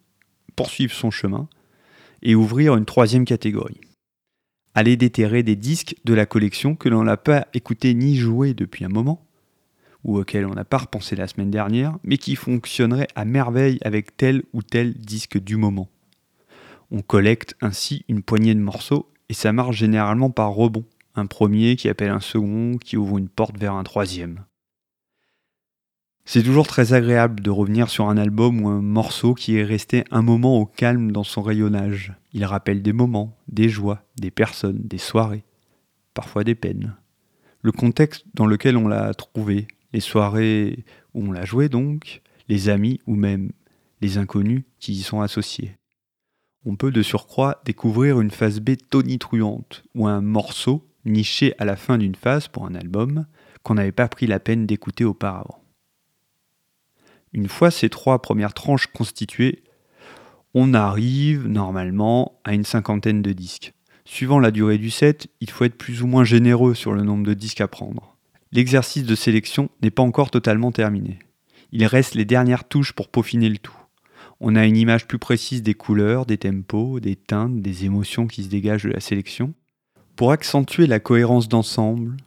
poursuivre 0.55 0.93
son 0.93 1.11
chemin 1.11 1.49
et 2.21 2.35
ouvrir 2.35 2.77
une 2.77 2.85
troisième 2.85 3.25
catégorie. 3.25 3.81
Aller 4.75 4.95
déterrer 4.95 5.43
des 5.43 5.57
disques 5.57 5.95
de 6.05 6.13
la 6.13 6.25
collection 6.25 6.75
que 6.75 6.87
l'on 6.87 7.03
n'a 7.03 7.17
pas 7.17 7.47
écouté 7.53 7.93
ni 7.93 8.15
joué 8.15 8.53
depuis 8.53 8.85
un 8.85 8.89
moment, 8.89 9.24
ou 10.05 10.19
auxquels 10.19 10.45
on 10.45 10.53
n'a 10.53 10.63
pas 10.63 10.77
repensé 10.77 11.15
la 11.15 11.27
semaine 11.27 11.51
dernière, 11.51 11.97
mais 12.03 12.17
qui 12.17 12.35
fonctionneraient 12.35 13.07
à 13.15 13.25
merveille 13.25 13.79
avec 13.83 14.15
tel 14.15 14.43
ou 14.53 14.61
tel 14.61 14.93
disque 14.93 15.39
du 15.39 15.57
moment. 15.57 15.89
On 16.91 17.01
collecte 17.01 17.55
ainsi 17.59 18.05
une 18.07 18.21
poignée 18.21 18.53
de 18.53 18.59
morceaux 18.59 19.11
et 19.29 19.33
ça 19.33 19.51
marche 19.51 19.75
généralement 19.75 20.29
par 20.29 20.51
rebond. 20.51 20.85
Un 21.15 21.25
premier 21.25 21.75
qui 21.75 21.89
appelle 21.89 22.11
un 22.11 22.19
second, 22.19 22.77
qui 22.77 22.97
ouvre 22.97 23.17
une 23.17 23.29
porte 23.29 23.57
vers 23.57 23.73
un 23.73 23.83
troisième. 23.83 24.45
C'est 26.23 26.43
toujours 26.43 26.67
très 26.67 26.93
agréable 26.93 27.41
de 27.41 27.49
revenir 27.49 27.89
sur 27.89 28.07
un 28.07 28.17
album 28.17 28.61
ou 28.61 28.67
un 28.67 28.81
morceau 28.81 29.33
qui 29.33 29.57
est 29.57 29.63
resté 29.63 30.03
un 30.11 30.21
moment 30.21 30.59
au 30.59 30.65
calme 30.65 31.11
dans 31.11 31.23
son 31.23 31.41
rayonnage. 31.41 32.13
Il 32.33 32.45
rappelle 32.45 32.81
des 32.81 32.93
moments, 32.93 33.35
des 33.47 33.69
joies, 33.69 34.03
des 34.17 34.31
personnes, 34.31 34.81
des 34.83 34.97
soirées, 34.97 35.45
parfois 36.13 36.43
des 36.43 36.55
peines. 36.55 36.95
Le 37.61 37.71
contexte 37.71 38.25
dans 38.35 38.45
lequel 38.45 38.77
on 38.77 38.87
l'a 38.87 39.13
trouvé, 39.13 39.67
les 39.95 40.01
soirées 40.01 40.83
où 41.13 41.23
on 41.23 41.31
l'a 41.31 41.45
joué 41.45 41.69
donc, 41.69 42.21
les 42.49 42.67
amis 42.67 42.99
ou 43.07 43.15
même 43.15 43.53
les 44.01 44.17
inconnus 44.17 44.63
qui 44.77 44.91
y 44.91 45.01
sont 45.01 45.21
associés. 45.21 45.77
On 46.65 46.75
peut 46.75 46.91
de 46.91 47.01
surcroît 47.01 47.61
découvrir 47.63 48.19
une 48.19 48.29
phase 48.29 48.59
B 48.59 48.71
tonitruante 48.89 49.85
ou 49.95 50.05
un 50.05 50.19
morceau 50.19 50.85
niché 51.05 51.53
à 51.59 51.65
la 51.65 51.77
fin 51.77 51.97
d'une 51.97 52.15
phase 52.15 52.49
pour 52.49 52.65
un 52.65 52.75
album 52.75 53.25
qu'on 53.63 53.75
n'avait 53.75 53.93
pas 53.93 54.09
pris 54.09 54.27
la 54.27 54.41
peine 54.41 54.65
d'écouter 54.65 55.05
auparavant. 55.05 55.63
Une 57.31 57.47
fois 57.47 57.71
ces 57.71 57.89
trois 57.89 58.21
premières 58.21 58.53
tranches 58.53 58.87
constituées, 58.87 59.63
on 60.53 60.73
arrive 60.73 61.47
normalement 61.47 62.41
à 62.43 62.53
une 62.53 62.65
cinquantaine 62.65 63.21
de 63.21 63.31
disques. 63.31 63.73
Suivant 64.03 64.39
la 64.39 64.51
durée 64.51 64.77
du 64.77 64.89
set, 64.89 65.29
il 65.39 65.49
faut 65.49 65.63
être 65.63 65.77
plus 65.77 66.01
ou 66.01 66.07
moins 66.07 66.25
généreux 66.25 66.73
sur 66.73 66.91
le 66.91 67.03
nombre 67.03 67.25
de 67.25 67.33
disques 67.33 67.61
à 67.61 67.69
prendre. 67.69 68.14
L'exercice 68.51 69.03
de 69.03 69.15
sélection 69.15 69.69
n'est 69.81 69.91
pas 69.91 70.03
encore 70.03 70.31
totalement 70.31 70.71
terminé. 70.71 71.19
Il 71.71 71.85
reste 71.85 72.15
les 72.15 72.25
dernières 72.25 72.67
touches 72.67 72.93
pour 72.93 73.09
peaufiner 73.09 73.49
le 73.49 73.57
tout. 73.57 73.75
On 74.39 74.55
a 74.55 74.65
une 74.65 74.77
image 74.77 75.07
plus 75.07 75.19
précise 75.19 75.63
des 75.63 75.73
couleurs, 75.73 76.25
des 76.25 76.37
tempos, 76.37 76.99
des 76.99 77.15
teintes, 77.15 77.61
des 77.61 77.85
émotions 77.85 78.27
qui 78.27 78.43
se 78.43 78.49
dégagent 78.49 78.83
de 78.83 78.91
la 78.91 78.99
sélection. 78.99 79.53
Pour 80.15 80.31
accentuer 80.31 80.87
la 80.87 80.99
cohérence 80.99 81.49
d'ensemble, 81.49 82.17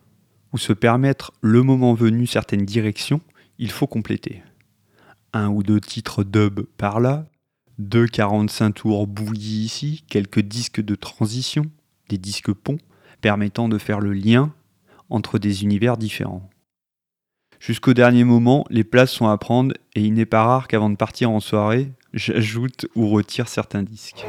ou 0.52 0.58
se 0.58 0.72
permettre 0.72 1.32
le 1.40 1.62
moment 1.62 1.94
venu 1.94 2.26
certaines 2.26 2.64
directions, 2.64 3.20
il 3.58 3.70
faut 3.70 3.86
compléter. 3.86 4.42
Un 5.32 5.48
ou 5.48 5.62
deux 5.62 5.80
titres 5.80 6.24
dub 6.24 6.60
par 6.76 7.00
là, 7.00 7.26
deux 7.78 8.06
45 8.06 8.72
tours 8.72 9.06
bouillis 9.06 9.64
ici, 9.64 10.04
quelques 10.08 10.40
disques 10.40 10.80
de 10.80 10.94
transition, 10.94 11.66
des 12.08 12.18
disques 12.18 12.52
ponts, 12.52 12.78
permettant 13.20 13.68
de 13.68 13.78
faire 13.78 14.00
le 14.00 14.12
lien 14.12 14.52
entre 15.10 15.38
des 15.38 15.62
univers 15.62 15.96
différents. 15.96 16.48
Jusqu'au 17.60 17.92
dernier 17.92 18.24
moment, 18.24 18.64
les 18.70 18.84
places 18.84 19.10
sont 19.10 19.28
à 19.28 19.36
prendre 19.36 19.74
et 19.94 20.02
il 20.02 20.14
n'est 20.14 20.26
pas 20.26 20.44
rare 20.44 20.68
qu'avant 20.68 20.90
de 20.90 20.96
partir 20.96 21.30
en 21.30 21.40
soirée, 21.40 21.90
j'ajoute 22.14 22.86
ou 22.94 23.08
retire 23.08 23.48
certains 23.48 23.82
disques. 23.82 24.24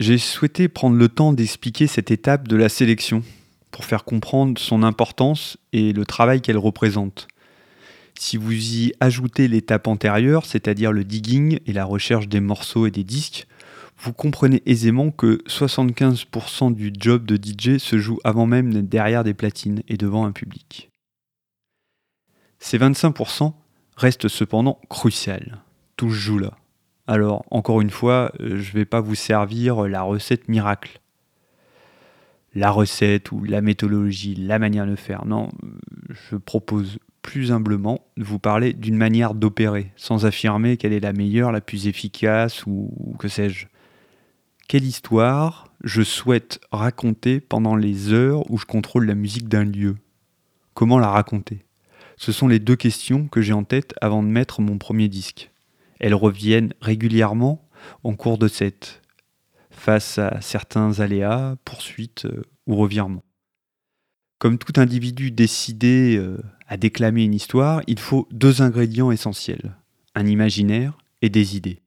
J'ai 0.00 0.18
souhaité 0.18 0.68
prendre 0.68 0.96
le 0.96 1.08
temps 1.08 1.32
d'expliquer 1.32 1.86
cette 1.86 2.10
étape 2.10 2.46
de 2.48 2.56
la 2.56 2.68
sélection 2.68 3.22
pour 3.70 3.84
faire 3.84 4.04
comprendre 4.04 4.58
son 4.58 4.82
importance 4.82 5.58
et 5.72 5.92
le 5.92 6.04
travail 6.04 6.40
qu'elle 6.40 6.58
représente. 6.58 7.28
Si 8.18 8.36
vous 8.36 8.52
y 8.52 8.92
ajoutez 9.00 9.46
l'étape 9.46 9.86
antérieure, 9.86 10.44
c'est-à-dire 10.44 10.92
le 10.92 11.04
digging 11.04 11.60
et 11.66 11.72
la 11.72 11.84
recherche 11.84 12.28
des 12.28 12.40
morceaux 12.40 12.86
et 12.86 12.90
des 12.90 13.04
disques, 13.04 13.46
vous 14.00 14.12
comprenez 14.12 14.62
aisément 14.64 15.10
que 15.10 15.42
75% 15.46 16.72
du 16.72 16.92
job 16.96 17.24
de 17.24 17.36
DJ 17.36 17.78
se 17.78 17.98
joue 17.98 18.18
avant 18.22 18.46
même 18.46 18.82
derrière 18.82 19.24
des 19.24 19.34
platines 19.34 19.82
et 19.88 19.96
devant 19.96 20.24
un 20.24 20.32
public. 20.32 20.90
Ces 22.60 22.78
25% 22.78 23.52
reste 23.96 24.28
cependant 24.28 24.80
crucial. 24.88 25.62
Tout 25.96 26.10
se 26.10 26.16
joue 26.16 26.38
là. 26.38 26.52
Alors, 27.06 27.44
encore 27.50 27.80
une 27.80 27.90
fois, 27.90 28.32
euh, 28.40 28.60
je 28.60 28.68
ne 28.68 28.74
vais 28.74 28.84
pas 28.84 29.00
vous 29.00 29.14
servir 29.14 29.82
la 29.88 30.02
recette 30.02 30.48
miracle. 30.48 31.00
La 32.54 32.70
recette 32.70 33.32
ou 33.32 33.42
la 33.44 33.60
méthodologie, 33.60 34.34
la 34.34 34.58
manière 34.58 34.86
de 34.86 34.96
faire. 34.96 35.24
Non, 35.24 35.50
je 36.08 36.36
propose 36.36 36.98
plus 37.22 37.50
humblement 37.50 38.00
de 38.16 38.24
vous 38.24 38.38
parler 38.38 38.72
d'une 38.72 38.96
manière 38.96 39.34
d'opérer, 39.34 39.92
sans 39.96 40.24
affirmer 40.24 40.76
quelle 40.76 40.92
est 40.92 41.00
la 41.00 41.12
meilleure, 41.12 41.52
la 41.52 41.60
plus 41.60 41.88
efficace 41.88 42.64
ou 42.66 43.16
que 43.18 43.28
sais-je. 43.28 43.66
Quelle 44.68 44.84
histoire 44.84 45.72
je 45.82 46.02
souhaite 46.02 46.60
raconter 46.72 47.40
pendant 47.40 47.74
les 47.74 48.12
heures 48.12 48.50
où 48.50 48.58
je 48.58 48.66
contrôle 48.66 49.06
la 49.06 49.14
musique 49.14 49.48
d'un 49.48 49.64
lieu? 49.64 49.96
Comment 50.74 50.98
la 50.98 51.08
raconter? 51.08 51.64
Ce 52.18 52.32
sont 52.32 52.48
les 52.48 52.58
deux 52.58 52.76
questions 52.76 53.28
que 53.28 53.40
j'ai 53.40 53.54
en 53.54 53.64
tête 53.64 53.94
avant 54.02 54.22
de 54.22 54.28
mettre 54.28 54.60
mon 54.60 54.76
premier 54.76 55.08
disque. 55.08 55.50
Elles 56.00 56.14
reviennent 56.14 56.74
régulièrement 56.82 57.66
en 58.04 58.14
cours 58.14 58.36
de 58.36 58.46
set, 58.46 59.00
face 59.70 60.18
à 60.18 60.42
certains 60.42 61.00
aléas, 61.00 61.56
poursuites 61.64 62.26
euh, 62.26 62.42
ou 62.66 62.76
revirements. 62.76 63.24
Comme 64.38 64.58
tout 64.58 64.78
individu 64.78 65.30
décidé 65.30 66.18
euh, 66.18 66.42
à 66.66 66.76
déclamer 66.76 67.24
une 67.24 67.32
histoire, 67.32 67.80
il 67.86 67.98
faut 67.98 68.28
deux 68.32 68.60
ingrédients 68.60 69.12
essentiels, 69.12 69.76
un 70.14 70.26
imaginaire 70.26 70.98
et 71.22 71.30
des 71.30 71.56
idées. 71.56 71.80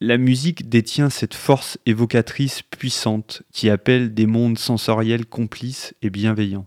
La 0.00 0.18
musique 0.18 0.68
détient 0.68 1.08
cette 1.08 1.32
force 1.32 1.78
évocatrice 1.86 2.60
puissante 2.60 3.44
qui 3.50 3.70
appelle 3.70 4.12
des 4.12 4.26
mondes 4.26 4.58
sensoriels 4.58 5.24
complices 5.24 5.94
et 6.02 6.10
bienveillants. 6.10 6.66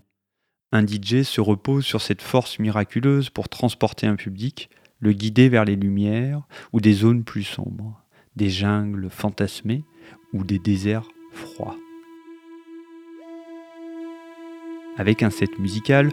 Un 0.72 0.84
DJ 0.84 1.22
se 1.22 1.40
repose 1.40 1.84
sur 1.84 2.00
cette 2.00 2.22
force 2.22 2.58
miraculeuse 2.58 3.30
pour 3.30 3.48
transporter 3.48 4.08
un 4.08 4.16
public, 4.16 4.68
le 4.98 5.12
guider 5.12 5.48
vers 5.48 5.64
les 5.64 5.76
lumières 5.76 6.42
ou 6.72 6.80
des 6.80 6.92
zones 6.92 7.22
plus 7.22 7.44
sombres, 7.44 8.02
des 8.34 8.50
jungles 8.50 9.08
fantasmées 9.10 9.84
ou 10.32 10.42
des 10.42 10.58
déserts 10.58 11.08
froids. 11.32 11.76
Avec 14.96 15.22
un 15.22 15.30
set 15.30 15.56
musical, 15.60 16.10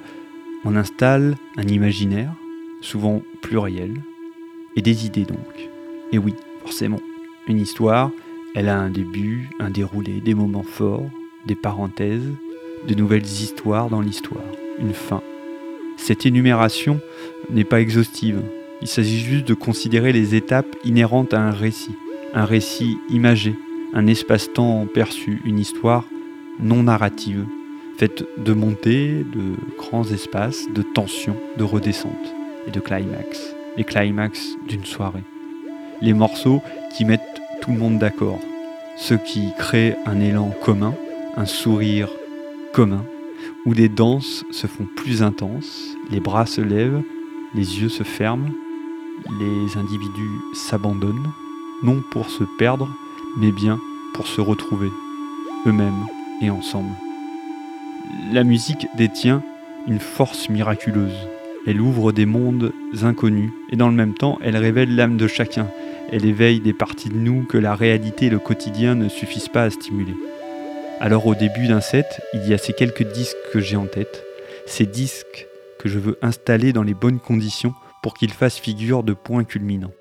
on 0.65 0.75
installe 0.75 1.35
un 1.55 1.67
imaginaire, 1.67 2.35
souvent 2.83 3.23
pluriel, 3.41 4.03
et 4.75 4.83
des 4.83 5.07
idées 5.07 5.25
donc. 5.25 5.69
Et 6.11 6.19
oui, 6.19 6.35
forcément, 6.67 6.99
une 7.47 7.61
histoire, 7.61 8.11
elle 8.53 8.67
a 8.67 8.77
un 8.77 8.89
début, 8.89 9.49
un 9.57 9.69
déroulé, 9.69 10.19
des 10.19 10.33
moments 10.33 10.63
forts, 10.63 11.09
des 11.45 11.55
parenthèses, 11.55 12.29
de 12.85 12.93
nouvelles 12.93 13.23
histoires 13.23 13.89
dans 13.89 14.01
l'histoire, 14.01 14.43
une 14.77 14.93
fin. 14.93 15.21
Cette 15.95 16.25
énumération 16.25 16.99
n'est 17.49 17.63
pas 17.63 17.79
exhaustive, 17.79 18.41
il 18.81 18.89
s'agit 18.89 19.21
juste 19.21 19.47
de 19.47 19.53
considérer 19.53 20.11
les 20.11 20.35
étapes 20.35 20.75
inhérentes 20.83 21.33
à 21.33 21.39
un 21.39 21.51
récit, 21.51 21.95
un 22.33 22.43
récit 22.43 22.97
imagé, 23.09 23.55
un 23.93 24.05
espace-temps 24.05 24.87
perçu, 24.93 25.41
une 25.45 25.59
histoire 25.59 26.03
non 26.59 26.83
narrative, 26.83 27.45
faite 27.97 28.25
de 28.37 28.51
montées, 28.51 29.23
de 29.23 29.55
grands 29.77 30.11
espaces, 30.11 30.65
de 30.75 30.81
tensions, 30.81 31.37
de 31.57 31.63
redescentes 31.63 32.35
et 32.67 32.71
de 32.71 32.81
climax. 32.81 33.55
Les 33.77 33.85
climax 33.85 34.57
d'une 34.67 34.83
soirée. 34.83 35.23
Les 36.01 36.13
morceaux 36.13 36.61
qui 36.95 37.05
mettent 37.05 37.41
tout 37.61 37.71
le 37.71 37.77
monde 37.77 37.97
d'accord. 37.97 38.39
Ceux 38.97 39.17
qui 39.17 39.51
créent 39.57 39.95
un 40.05 40.19
élan 40.19 40.53
commun, 40.63 40.93
un 41.35 41.45
sourire 41.45 42.09
commun, 42.73 43.03
où 43.65 43.73
les 43.73 43.89
danses 43.89 44.45
se 44.51 44.67
font 44.67 44.87
plus 44.95 45.23
intenses, 45.23 45.95
les 46.11 46.19
bras 46.19 46.45
se 46.45 46.61
lèvent, 46.61 47.01
les 47.55 47.81
yeux 47.81 47.89
se 47.89 48.03
ferment, 48.03 48.49
les 49.39 49.77
individus 49.77 50.39
s'abandonnent, 50.53 51.31
non 51.83 52.01
pour 52.11 52.29
se 52.29 52.43
perdre, 52.57 52.87
mais 53.37 53.51
bien 53.51 53.79
pour 54.13 54.27
se 54.27 54.41
retrouver, 54.41 54.89
eux-mêmes 55.65 56.05
et 56.41 56.49
ensemble. 56.49 56.93
La 58.31 58.43
musique 58.43 58.87
détient 58.95 59.41
une 59.87 59.99
force 59.99 60.49
miraculeuse. 60.49 61.27
Elle 61.65 61.81
ouvre 61.81 62.11
des 62.11 62.25
mondes 62.25 62.71
inconnus 63.01 63.51
et 63.69 63.75
dans 63.75 63.89
le 63.89 63.95
même 63.95 64.13
temps, 64.13 64.37
elle 64.41 64.57
révèle 64.57 64.95
l'âme 64.95 65.17
de 65.17 65.27
chacun. 65.27 65.67
Elle 66.09 66.25
éveille 66.25 66.61
des 66.61 66.73
parties 66.73 67.09
de 67.09 67.17
nous 67.17 67.43
que 67.43 67.57
la 67.57 67.75
réalité 67.75 68.27
et 68.27 68.29
le 68.29 68.39
quotidien 68.39 68.95
ne 68.95 69.09
suffisent 69.09 69.49
pas 69.49 69.63
à 69.63 69.69
stimuler. 69.69 70.15
Alors 71.01 71.27
au 71.27 71.35
début 71.35 71.67
d'un 71.67 71.81
set, 71.81 72.21
il 72.33 72.47
y 72.47 72.53
a 72.53 72.57
ces 72.57 72.71
quelques 72.71 73.11
disques 73.11 73.35
que 73.51 73.59
j'ai 73.59 73.75
en 73.75 73.87
tête, 73.87 74.23
ces 74.65 74.85
disques 74.85 75.47
que 75.79 75.89
je 75.89 75.99
veux 75.99 76.17
installer 76.21 76.71
dans 76.71 76.83
les 76.83 76.93
bonnes 76.93 77.19
conditions 77.19 77.73
pour 78.01 78.13
qu'ils 78.13 78.31
fassent 78.31 78.57
figure 78.57 79.03
de 79.03 79.13
points 79.13 79.43
culminants. 79.43 79.93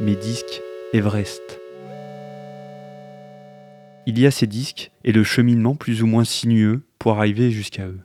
Mes 0.00 0.16
disques 0.16 0.60
Everest. 0.92 1.60
Il 4.06 4.18
y 4.18 4.26
a 4.26 4.30
ces 4.30 4.46
disques 4.46 4.92
et 5.02 5.12
le 5.12 5.24
cheminement 5.24 5.74
plus 5.76 6.02
ou 6.02 6.06
moins 6.06 6.24
sinueux 6.24 6.82
pour 6.98 7.16
arriver 7.18 7.50
jusqu'à 7.50 7.86
eux. 7.86 8.00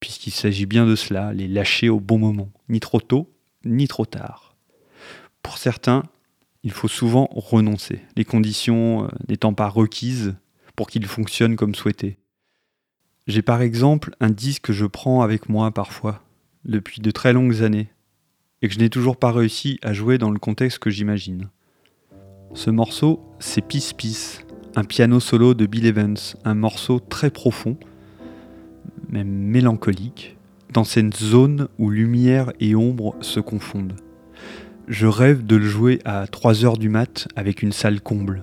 Puisqu'il 0.00 0.32
s'agit 0.32 0.66
bien 0.66 0.86
de 0.86 0.96
cela, 0.96 1.32
les 1.32 1.46
lâcher 1.46 1.88
au 1.88 2.00
bon 2.00 2.18
moment, 2.18 2.50
ni 2.68 2.80
trop 2.80 3.00
tôt, 3.00 3.32
ni 3.64 3.86
trop 3.86 4.04
tard. 4.04 4.56
Pour 5.42 5.58
certains, 5.58 6.02
il 6.66 6.72
faut 6.72 6.88
souvent 6.88 7.28
renoncer, 7.30 8.00
les 8.16 8.24
conditions 8.24 9.04
euh, 9.04 9.08
n'étant 9.28 9.54
pas 9.54 9.68
requises 9.68 10.34
pour 10.74 10.88
qu'il 10.88 11.06
fonctionne 11.06 11.54
comme 11.54 11.76
souhaité. 11.76 12.18
J'ai 13.28 13.40
par 13.40 13.62
exemple 13.62 14.16
un 14.18 14.30
disque 14.30 14.62
que 14.62 14.72
je 14.72 14.84
prends 14.84 15.22
avec 15.22 15.48
moi 15.48 15.70
parfois, 15.70 16.24
depuis 16.64 17.00
de 17.00 17.12
très 17.12 17.32
longues 17.32 17.62
années, 17.62 17.88
et 18.62 18.66
que 18.66 18.74
je 18.74 18.80
n'ai 18.80 18.90
toujours 18.90 19.16
pas 19.16 19.30
réussi 19.30 19.78
à 19.80 19.92
jouer 19.92 20.18
dans 20.18 20.32
le 20.32 20.40
contexte 20.40 20.80
que 20.80 20.90
j'imagine. 20.90 21.50
Ce 22.52 22.70
morceau, 22.70 23.22
c'est 23.38 23.62
Peace 23.62 23.92
Peace, 23.96 24.44
un 24.74 24.82
piano 24.82 25.20
solo 25.20 25.54
de 25.54 25.66
Bill 25.66 25.86
Evans, 25.86 26.18
un 26.44 26.54
morceau 26.56 26.98
très 26.98 27.30
profond, 27.30 27.76
même 29.08 29.30
mélancolique, 29.30 30.36
dans 30.72 30.82
cette 30.82 31.16
zone 31.16 31.68
où 31.78 31.90
lumière 31.90 32.52
et 32.58 32.74
ombre 32.74 33.14
se 33.20 33.38
confondent. 33.38 33.94
Je 34.88 35.08
rêve 35.08 35.44
de 35.44 35.56
le 35.56 35.66
jouer 35.66 35.98
à 36.04 36.26
3h 36.26 36.78
du 36.78 36.88
mat 36.88 37.26
avec 37.34 37.62
une 37.62 37.72
salle 37.72 38.00
comble. 38.00 38.42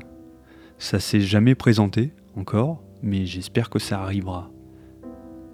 Ça 0.78 1.00
s'est 1.00 1.22
jamais 1.22 1.56
présenté 1.56 2.12
encore, 2.36 2.84
mais 3.02 3.26
j'espère 3.26 3.70
que 3.70 3.80
ça 3.80 4.02
arrivera. 4.02 4.52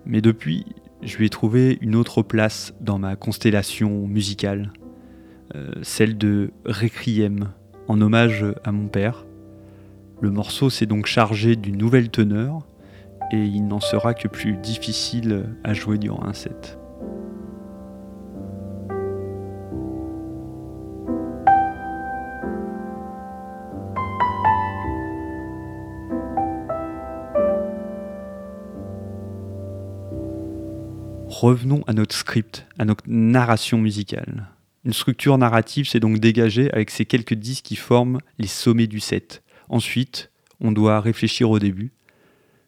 Mais 0.07 0.19
depuis, 0.19 0.65
je 1.03 1.17
lui 1.17 1.27
ai 1.27 1.29
trouvé 1.29 1.77
une 1.81 1.95
autre 1.95 2.23
place 2.23 2.73
dans 2.81 2.97
ma 2.97 3.15
constellation 3.15 4.07
musicale, 4.07 4.73
euh, 5.53 5.73
celle 5.83 6.17
de 6.17 6.49
Requiem, 6.65 7.51
en 7.87 8.01
hommage 8.01 8.43
à 8.63 8.71
mon 8.71 8.87
père. 8.87 9.27
Le 10.21 10.31
morceau 10.31 10.71
s'est 10.71 10.87
donc 10.87 11.05
chargé 11.05 11.55
d'une 11.55 11.77
nouvelle 11.77 12.09
teneur, 12.09 12.67
et 13.31 13.45
il 13.45 13.67
n'en 13.67 13.79
sera 13.79 14.15
que 14.15 14.27
plus 14.27 14.57
difficile 14.57 15.55
à 15.63 15.75
jouer 15.75 15.99
durant 15.99 16.25
un 16.25 16.33
set. 16.33 16.78
Revenons 31.39 31.83
à 31.87 31.93
notre 31.93 32.15
script, 32.15 32.67
à 32.77 32.85
notre 32.85 33.05
narration 33.07 33.77
musicale. 33.77 34.47
Une 34.83 34.93
structure 34.93 35.37
narrative 35.37 35.87
s'est 35.87 35.99
donc 36.01 36.19
dégagée 36.19 36.71
avec 36.73 36.89
ces 36.89 37.05
quelques 37.05 37.33
disques 37.33 37.65
qui 37.65 37.75
forment 37.77 38.19
les 38.39 38.47
sommets 38.47 38.87
du 38.87 38.99
set. 38.99 39.41
Ensuite, 39.69 40.31
on 40.59 40.71
doit 40.71 40.99
réfléchir 40.99 41.49
au 41.49 41.59
début. 41.59 41.91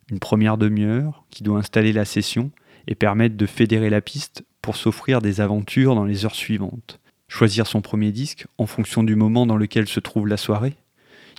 Une 0.10 0.20
première 0.20 0.58
demi-heure 0.58 1.26
qui 1.32 1.44
doit 1.44 1.60
installer 1.60 1.92
la 1.92 2.06
session 2.06 2.52
et 2.88 2.96
permettre 2.96 3.36
de 3.36 3.46
fédérer 3.46 3.90
la 3.90 4.02
piste 4.02 4.44
pour 4.62 4.78
s'offrir 4.78 5.22
des 5.22 5.42
aventures 5.42 5.96
dans 5.96 6.06
les 6.06 6.26
heures 6.26 6.36
suivantes. 6.36 7.00
Choisir 7.28 7.68
son 7.68 7.82
premier 7.82 8.12
disque 8.12 8.46
en 8.58 8.66
fonction 8.68 9.04
du 9.04 9.16
moment 9.16 9.46
dans 9.46 9.58
lequel 9.58 9.88
se 9.88 10.00
trouve 10.00 10.28
la 10.28 10.38
soirée. 10.38 10.76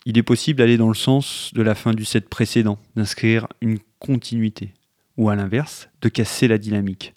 Il 0.04 0.18
est 0.18 0.22
possible 0.22 0.58
d'aller 0.58 0.76
dans 0.76 0.88
le 0.88 0.94
sens 0.94 1.50
de 1.54 1.62
la 1.62 1.74
fin 1.74 1.94
du 1.94 2.04
set 2.04 2.28
précédent, 2.28 2.78
d'inscrire 2.96 3.46
une 3.60 3.78
continuité, 4.00 4.74
ou 5.16 5.30
à 5.30 5.36
l'inverse, 5.36 5.88
de 6.00 6.08
casser 6.08 6.48
la 6.48 6.58
dynamique 6.58 7.14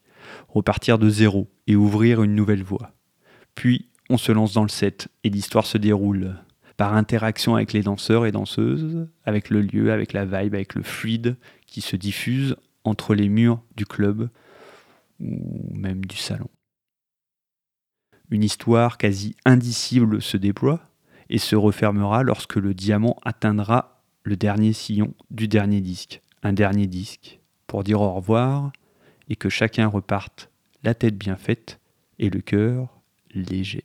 repartir 0.55 0.97
de 0.97 1.09
zéro 1.09 1.51
et 1.67 1.75
ouvrir 1.75 2.23
une 2.23 2.33
nouvelle 2.33 2.63
voie. 2.63 2.93
Puis 3.53 3.89
on 4.09 4.17
se 4.17 4.31
lance 4.31 4.53
dans 4.53 4.63
le 4.63 4.69
set 4.69 5.09
et 5.23 5.29
l'histoire 5.29 5.65
se 5.65 5.77
déroule 5.77 6.35
par 6.77 6.95
interaction 6.95 7.55
avec 7.55 7.73
les 7.73 7.83
danseurs 7.83 8.25
et 8.25 8.31
danseuses, 8.31 9.07
avec 9.25 9.49
le 9.49 9.61
lieu, 9.61 9.91
avec 9.91 10.13
la 10.13 10.25
vibe, 10.25 10.55
avec 10.55 10.75
le 10.75 10.83
fluide 10.83 11.37
qui 11.67 11.81
se 11.81 11.95
diffuse 11.95 12.55
entre 12.83 13.15
les 13.15 13.29
murs 13.29 13.61
du 13.75 13.85
club 13.85 14.29
ou 15.19 15.73
même 15.73 16.05
du 16.05 16.17
salon. 16.17 16.49
Une 18.29 18.43
histoire 18.43 18.97
quasi 18.97 19.35
indicible 19.45 20.21
se 20.21 20.37
déploie 20.37 20.81
et 21.29 21.37
se 21.37 21.55
refermera 21.55 22.23
lorsque 22.23 22.55
le 22.55 22.73
diamant 22.73 23.17
atteindra 23.23 24.03
le 24.23 24.35
dernier 24.35 24.73
sillon 24.73 25.13
du 25.31 25.47
dernier 25.47 25.81
disque. 25.81 26.21
Un 26.43 26.53
dernier 26.53 26.87
disque 26.87 27.39
pour 27.67 27.83
dire 27.83 28.01
au 28.01 28.13
revoir 28.13 28.71
et 29.29 29.35
que 29.35 29.49
chacun 29.49 29.87
reparte 29.87 30.49
la 30.83 30.93
tête 30.93 31.17
bien 31.17 31.35
faite 31.35 31.79
et 32.19 32.29
le 32.29 32.41
cœur 32.41 32.87
léger. 33.33 33.83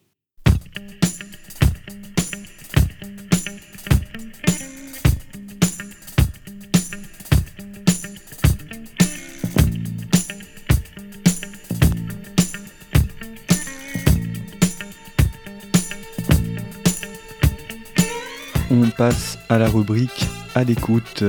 On 18.73 18.89
passe 18.91 19.37
à 19.49 19.59
la 19.59 19.69
rubrique 19.69 20.27
à 20.55 20.63
l'écoute 20.63 21.25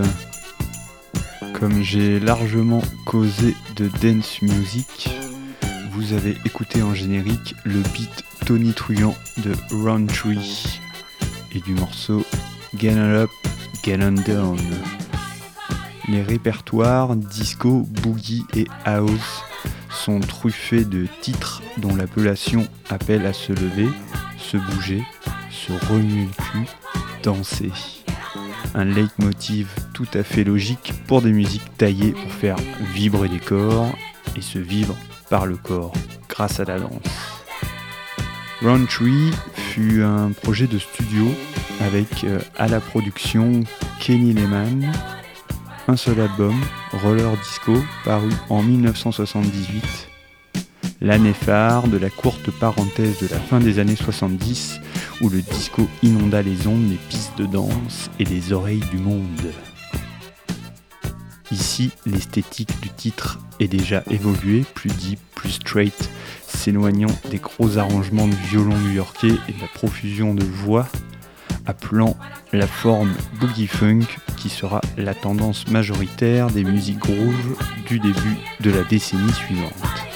comme 1.62 1.84
j'ai 1.84 2.20
largement 2.20 2.82
causé 3.06 3.56
de 3.76 3.88
dance 4.02 4.42
music, 4.42 5.12
vous 5.92 6.14
avez 6.14 6.36
écouté 6.44 6.82
en 6.82 6.96
générique 6.96 7.54
le 7.66 7.84
beat 7.94 8.24
Tony 8.48 8.74
Truant 8.74 9.16
de 9.44 9.54
Roundtree 9.72 10.80
et 11.54 11.60
du 11.60 11.76
morceau 11.76 12.26
Get 12.76 12.98
Up, 12.98 13.30
Get 13.84 14.00
On 14.02 14.14
Down. 14.14 14.60
Les 16.08 16.24
répertoires 16.24 17.16
disco, 17.16 17.88
boogie 18.02 18.44
et 18.56 18.66
house 18.86 19.44
sont 19.92 20.20
truffés 20.20 20.84
de 20.84 21.06
titres 21.22 21.62
dont 21.78 21.96
l'appellation 21.96 22.66
appelle 22.90 23.28
à 23.28 23.34
se 23.34 23.54
lever, 23.54 23.90
se 24.40 24.58
bouger, 24.58 25.04
se 25.52 25.74
remuer 25.92 26.28
le 26.56 26.62
danser 27.22 28.01
un 28.76 28.86
leitmotiv 28.86 29.68
tout 29.94 30.08
à 30.14 30.24
fait 30.24 30.44
logique 30.44 30.94
pour 31.08 31.22
des 31.22 31.32
musiques 31.32 31.78
taillées 31.78 32.12
pour 32.12 32.32
faire 32.32 32.56
vibrer 32.94 33.28
les 33.28 33.40
corps 33.40 33.92
et 34.36 34.42
se 34.42 34.60
vivre 34.60 34.96
par 35.30 35.46
le 35.46 35.58
corps 35.58 35.94
grâce 36.30 36.60
à 36.60 36.66
la 36.66 36.80
danse. 36.80 36.92
Round 38.62 38.88
Tree 38.88 39.32
fut 39.54 40.04
un 40.04 40.32
projet 40.32 40.68
de 40.68 40.78
studio 40.78 41.28
avec 41.80 42.24
euh, 42.24 42.40
à 42.58 42.68
la 42.68 42.80
production 42.80 43.62
Kenny 44.00 44.34
Lehman, 44.34 44.92
un 45.88 45.96
seul 45.96 46.20
album, 46.20 46.56
Roller 47.04 47.32
Disco, 47.38 47.74
paru 48.06 48.30
en 48.50 48.62
1978, 48.62 50.11
l'année 51.02 51.34
phare 51.34 51.88
de 51.88 51.98
la 51.98 52.10
courte 52.10 52.52
parenthèse 52.52 53.20
de 53.20 53.28
la 53.28 53.40
fin 53.40 53.60
des 53.60 53.80
années 53.80 53.96
70 53.96 54.80
où 55.22 55.30
le 55.30 55.42
disco 55.42 55.88
inonda 56.04 56.42
les 56.44 56.68
ondes, 56.68 56.90
les 56.90 57.00
pistes 57.10 57.38
de 57.38 57.48
danse 57.48 58.12
et 58.20 58.26
les 58.26 58.54
oreilles 58.54 58.84
du 58.92 58.98
monde. 58.98 59.52
Ici, 61.52 61.92
l'esthétique 62.06 62.80
du 62.82 62.90
titre 62.90 63.40
est 63.60 63.68
déjà 63.68 64.04
évoluée, 64.10 64.64
plus 64.74 64.90
deep, 64.90 65.20
plus 65.36 65.52
straight, 65.52 66.10
s'éloignant 66.48 67.14
des 67.30 67.40
gros 67.40 67.78
arrangements 67.78 68.28
de 68.28 68.36
violon 68.50 68.78
new-yorkais 68.78 69.34
et 69.50 69.52
de 69.52 69.62
la 69.62 69.68
profusion 69.68 70.34
de 70.34 70.46
voix, 70.46 70.88
appelant 71.66 72.16
la 72.54 72.68
forme 72.68 73.14
boogie 73.40 73.68
funk 73.68 74.06
qui 74.38 74.50
sera 74.50 74.82
la 74.98 75.14
tendance 75.14 75.68
majoritaire 75.68 76.48
des 76.48 76.64
musiques 76.64 77.00
groove 77.00 77.58
du 77.86 78.00
début 78.00 78.38
de 78.62 78.72
la 78.72 78.84
décennie 78.84 79.34
suivante. 79.34 80.11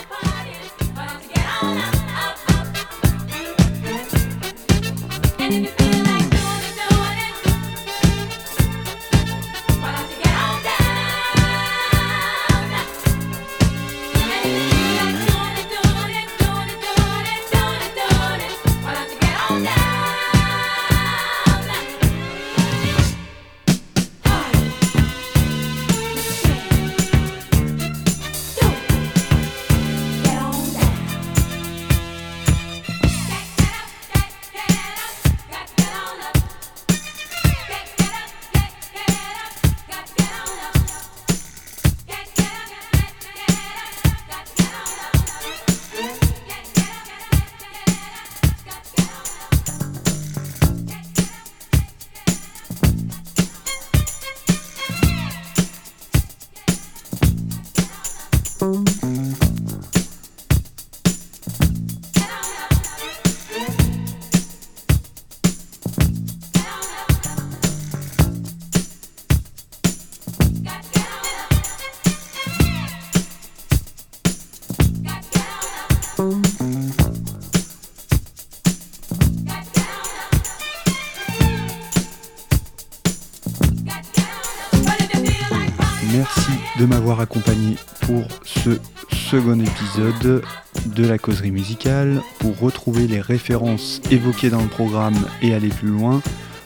Second 89.35 89.59
épisode 89.59 90.41
de 90.85 91.05
la 91.05 91.17
causerie 91.17 91.51
musicale. 91.51 92.21
Pour 92.39 92.57
retrouver 92.57 93.05
les 93.05 93.19
références 93.19 93.99
évoquées 94.09 94.49
dans 94.49 94.61
le 94.61 94.69
programme 94.69 95.27
et 95.41 95.53
aller 95.53 95.67
plus 95.67 95.89
loin, 95.89 96.21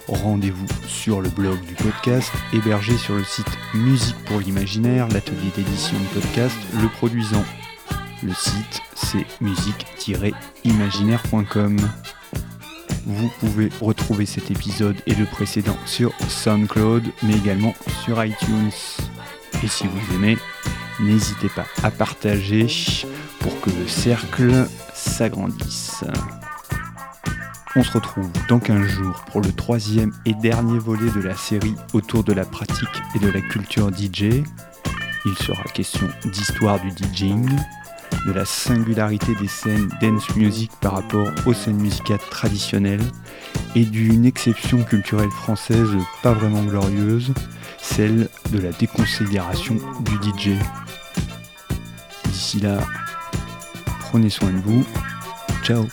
rendez-vous 0.07 0.67
sur 0.87 1.19
le 1.19 1.29
blog 1.29 1.59
du 1.61 1.73
podcast, 1.73 2.31
hébergé 2.53 2.95
sur 2.95 3.15
le 3.15 3.23
site 3.23 3.49
Musique 3.73 4.23
pour 4.25 4.39
l'imaginaire, 4.39 5.07
l'atelier 5.07 5.49
d'édition 5.55 5.97
de 5.97 6.05
podcast, 6.19 6.55
le 6.79 6.87
produisant. 6.89 7.43
Le 8.21 8.35
site, 8.35 8.83
c'est 8.93 9.25
musique-imaginaire.com. 9.41 11.77
Vous 13.07 13.31
pouvez 13.39 13.69
retrouver 13.81 14.27
cet 14.27 14.51
épisode 14.51 14.97
et 15.07 15.15
le 15.15 15.25
précédent 15.25 15.77
sur 15.87 16.13
SoundCloud, 16.27 17.05
mais 17.23 17.35
également 17.35 17.73
sur 18.05 18.23
iTunes. 18.23 18.69
Et 19.63 19.67
si 19.67 19.87
vous 19.87 20.15
aimez, 20.15 20.37
n'hésitez 20.99 21.49
pas 21.49 21.65
à 21.83 21.91
partager 21.91 22.67
pour 23.39 23.59
que 23.61 23.69
le 23.69 23.87
cercle 23.87 24.67
s'agrandisse. 24.93 26.03
On 27.75 27.83
se 27.83 27.91
retrouve 27.91 28.29
dans 28.47 28.59
15 28.59 28.87
jours 28.87 29.23
pour 29.31 29.41
le 29.41 29.51
troisième 29.51 30.11
et 30.25 30.33
dernier 30.33 30.79
volet 30.79 31.11
de 31.11 31.21
la 31.21 31.35
série 31.35 31.75
autour 31.93 32.23
de 32.23 32.33
la 32.33 32.43
pratique 32.43 32.89
et 33.15 33.19
de 33.19 33.29
la 33.29 33.41
culture 33.41 33.91
DJ. 33.91 34.43
Il 35.25 35.37
sera 35.37 35.63
question 35.73 36.07
d'histoire 36.25 36.79
du 36.79 36.89
DJing, 36.89 37.47
de 38.25 38.31
la 38.31 38.45
singularité 38.45 39.33
des 39.39 39.47
scènes 39.47 39.89
dance 40.01 40.35
music 40.35 40.71
par 40.81 40.93
rapport 40.93 41.27
aux 41.45 41.53
scènes 41.53 41.77
musicales 41.81 42.19
traditionnelles 42.29 43.03
et 43.75 43.85
d'une 43.85 44.25
exception 44.25 44.83
culturelle 44.83 45.29
française 45.31 45.89
pas 46.23 46.33
vraiment 46.33 46.63
glorieuse, 46.63 47.33
celle 47.77 48.29
de 48.51 48.59
la 48.59 48.71
déconsidération 48.71 49.77
du 50.01 50.29
DJ. 50.29 50.57
D'ici 52.25 52.59
là, 52.59 52.79
prenez 53.99 54.29
soin 54.29 54.51
de 54.51 54.59
vous. 54.59 54.85
Ciao 55.63 55.87